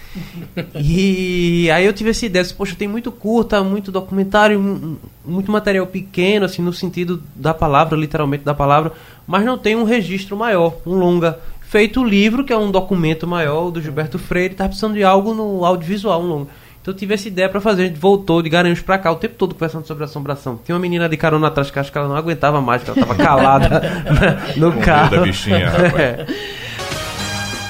E 0.73 1.69
aí 1.69 1.86
eu 1.86 1.93
tive 1.93 2.10
essa 2.10 2.25
ideia, 2.25 2.41
disse, 2.43 2.56
poxa, 2.56 2.75
tem 2.75 2.88
muito 2.88 3.12
curta, 3.12 3.63
muito 3.63 3.91
documentário, 3.91 4.60
um- 4.60 4.63
um- 4.73 4.97
muito 5.25 5.51
material 5.51 5.85
pequeno, 5.88 6.45
assim, 6.45 6.61
no 6.61 6.73
sentido 6.73 7.21
da 7.35 7.53
palavra, 7.53 7.97
literalmente 7.97 8.43
da 8.43 8.53
palavra, 8.53 8.91
mas 9.27 9.43
não 9.45 9.57
tem 9.57 9.75
um 9.75 9.83
registro 9.83 10.35
maior, 10.38 10.75
um 10.85 10.95
longa. 10.95 11.39
Feito 11.61 12.01
o 12.01 12.03
livro, 12.03 12.43
que 12.43 12.53
é 12.53 12.57
um 12.57 12.71
documento 12.71 13.25
maior 13.27 13.71
do 13.71 13.81
Gilberto 13.81 14.19
Freire, 14.19 14.53
tá 14.53 14.67
precisando 14.67 14.93
de 14.93 15.03
algo 15.03 15.33
no 15.33 15.65
audiovisual, 15.65 16.21
um 16.21 16.27
longa. 16.27 16.47
Então 16.81 16.93
eu 16.93 16.97
tive 16.97 17.15
essa 17.15 17.27
ideia 17.27 17.49
para 17.49 17.59
fazer. 17.59 17.81
A 17.81 17.88
gente 17.88 17.99
voltou 17.99 18.43
de 18.43 18.49
Garanhuns 18.49 18.79
para 18.79 18.99
cá 18.99 19.11
o 19.11 19.15
tempo 19.15 19.33
todo 19.35 19.55
conversando 19.55 19.88
sobre 19.88 20.03
assombração. 20.03 20.59
Tinha 20.63 20.75
uma 20.75 20.81
menina 20.81 21.09
de 21.09 21.17
carona 21.17 21.47
atrás 21.47 21.71
que 21.71 21.79
acho 21.79 21.91
que 21.91 21.97
ela 21.97 22.07
não 22.07 22.15
aguentava 22.15 22.61
mais, 22.61 22.83
que 22.83 22.91
ela 22.91 22.99
tava 22.99 23.15
calada 23.15 23.81
no 24.55 24.71
Com 24.71 24.81
carro. 24.81 25.09
medo 25.09 25.15
da 25.21 25.21
bichinha. 25.23 25.71
É. 25.97 26.25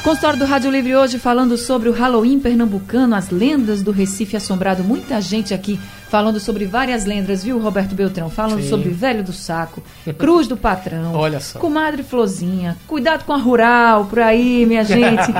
Consultório 0.03 0.37
do 0.37 0.45
Rádio 0.45 0.69
Livre 0.69 0.95
hoje 0.95 1.17
falando 1.17 1.57
sobre 1.57 1.89
o 1.89 1.91
Halloween 1.93 2.39
pernambucano, 2.39 3.15
as 3.15 3.31
lendas 3.31 3.81
do 3.81 3.89
Recife 3.89 4.35
assombrado. 4.35 4.83
Muita 4.83 5.19
gente 5.19 5.51
aqui 5.53 5.79
falando 6.09 6.39
sobre 6.39 6.65
várias 6.65 7.05
lendas, 7.05 7.43
viu, 7.43 7.59
Roberto 7.59 7.95
Beltrão? 7.95 8.29
Falando 8.29 8.61
Sim. 8.61 8.69
sobre 8.69 8.89
Velho 8.89 9.23
do 9.23 9.33
Saco, 9.33 9.83
Cruz 10.17 10.47
do 10.47 10.55
Patrão, 10.55 11.13
Olha 11.15 11.39
só. 11.39 11.59
Comadre 11.59 12.03
Flozinha, 12.03 12.77
cuidado 12.87 13.25
com 13.25 13.33
a 13.33 13.37
rural 13.37 14.05
por 14.05 14.19
aí, 14.19 14.65
minha 14.65 14.83
gente. 14.85 15.33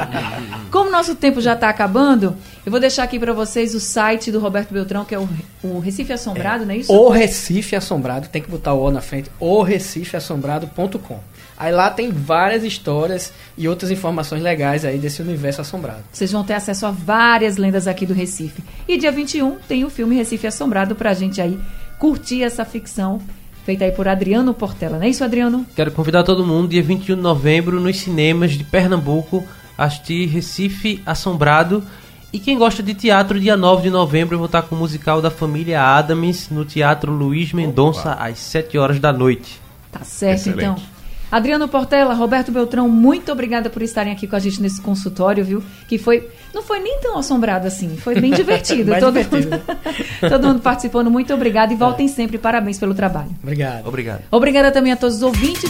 Como 0.71 0.91
nosso 0.91 1.15
tempo 1.15 1.39
já 1.39 1.54
está 1.54 1.69
acabando, 1.69 2.36
eu 2.65 2.71
vou 2.71 2.80
deixar 2.80 3.04
aqui 3.04 3.19
para 3.19 3.34
vocês 3.34 3.75
o 3.75 3.80
site 3.80 4.32
do 4.32 4.39
Roberto 4.39 4.73
Beltrão, 4.73 5.06
que 5.06 5.15
é 5.15 5.19
o, 5.19 5.30
o 5.63 5.80
Recife 5.80 6.13
Assombrado, 6.13 6.65
não 6.65 6.73
é 6.73 6.78
isso? 6.78 6.91
O 6.91 7.10
Recife 7.10 7.75
Assombrado, 7.75 8.28
tem 8.28 8.41
que 8.41 8.49
botar 8.49 8.73
o 8.73 8.82
O 8.82 8.91
na 8.91 9.01
frente, 9.01 9.30
o 9.39 9.62
recifeassombrado.com. 9.62 11.19
Aí 11.58 11.72
lá 11.72 11.89
tem 11.89 12.12
várias 12.12 12.63
histórias 12.63 13.32
e 13.58 13.68
outras 13.68 13.89
informações 13.89 14.41
legais 14.41 14.84
aí 14.84 14.98
desse 14.98 15.22
universo 15.22 15.62
assombrado. 15.62 16.04
Vocês 16.12 16.32
vão 16.32 16.44
ter 16.44 16.54
acesso 16.54 16.86
a 16.86 16.91
várias 16.91 17.56
lendas 17.56 17.88
aqui 17.88 18.06
do 18.06 18.13
Recife. 18.13 18.62
E 18.88 18.98
dia 18.98 19.12
21 19.12 19.58
tem 19.68 19.86
o 19.86 19.89
filme 19.89 20.15
Recife 20.15 20.48
Assombrado 20.48 20.96
pra 20.96 21.13
gente 21.13 21.39
aí 21.39 21.58
curtir 21.98 22.44
essa 22.44 22.65
ficção 22.65 23.22
feita 23.65 23.86
aí 23.86 23.91
por 23.91 24.08
Adriano 24.08 24.54
Portela. 24.54 24.98
Não 24.98 25.06
é 25.06 25.10
isso, 25.10 25.24
Adriano? 25.24 25.65
Quero 25.76 25.91
convidar 25.91 26.24
todo 26.24 26.46
mundo, 26.46 26.70
dia 26.70 26.84
21 26.84 27.15
de 27.15 27.22
novembro, 27.22 27.80
nos 27.80 27.98
cinemas 27.98 28.52
de 28.52 28.63
Pernambuco, 28.63 29.44
assistir 29.78 30.28
Recife 30.28 31.02
Assombrado. 31.06 31.84
E 32.32 32.38
quem 32.38 32.58
gosta 32.58 32.84
de 32.84 32.94
teatro, 32.94 33.39
dia 33.39 33.56
9 33.56 33.84
de 33.84 33.89
novembro, 33.89 34.36
eu 34.36 34.39
vou 34.39 34.46
estar 34.48 34.62
com 34.62 34.76
o 34.76 34.78
musical 34.78 35.22
da 35.22 35.32
família 35.32 35.82
Adams 35.82 36.50
no 36.50 36.65
Teatro 36.65 37.12
Luiz 37.12 37.54
Mendonça, 37.54 38.12
às 38.12 38.38
7 38.39 38.78
horas 38.78 39.00
da 39.00 39.13
noite. 39.13 39.60
Tá 39.89 40.04
certo, 40.04 40.41
Excelente. 40.41 40.63
então. 40.63 40.95
Adriano 41.36 41.67
Portela, 41.67 42.13
Roberto 42.13 42.50
Beltrão, 42.50 42.88
muito 42.88 43.30
obrigada 43.30 43.69
por 43.69 43.82
estarem 43.82 44.13
aqui 44.13 44.26
com 44.26 44.38
a 44.38 44.39
gente 44.39 44.62
nesse 44.62 44.80
consultório, 44.80 45.43
viu? 45.43 45.62
Que 45.86 45.98
foi. 45.98 46.30
Não 46.54 46.63
foi 46.63 46.80
nem 46.80 46.98
tão 47.02 47.17
assombrado 47.17 47.67
assim, 47.67 47.98
foi 47.98 48.21
bem 48.21 48.32
divertido. 48.34 48.98
Todo, 48.98 49.17
divertido. 49.17 49.50
Mundo, 49.50 49.63
todo 50.30 50.48
mundo 50.48 50.62
participando, 50.62 51.12
muito 51.12 51.34
obrigado 51.34 51.74
e 51.74 51.76
voltem 51.76 52.08
sempre. 52.08 52.38
Parabéns 52.38 52.80
pelo 52.80 52.93
trabalho. 52.93 53.32
Obrigado. 53.43 53.86
Obrigado. 53.86 54.21
Obrigada 54.32 54.71
também 54.71 54.93
a 54.93 54.95
todos 54.95 55.17
os 55.17 55.24
ouvintes. 55.24 55.69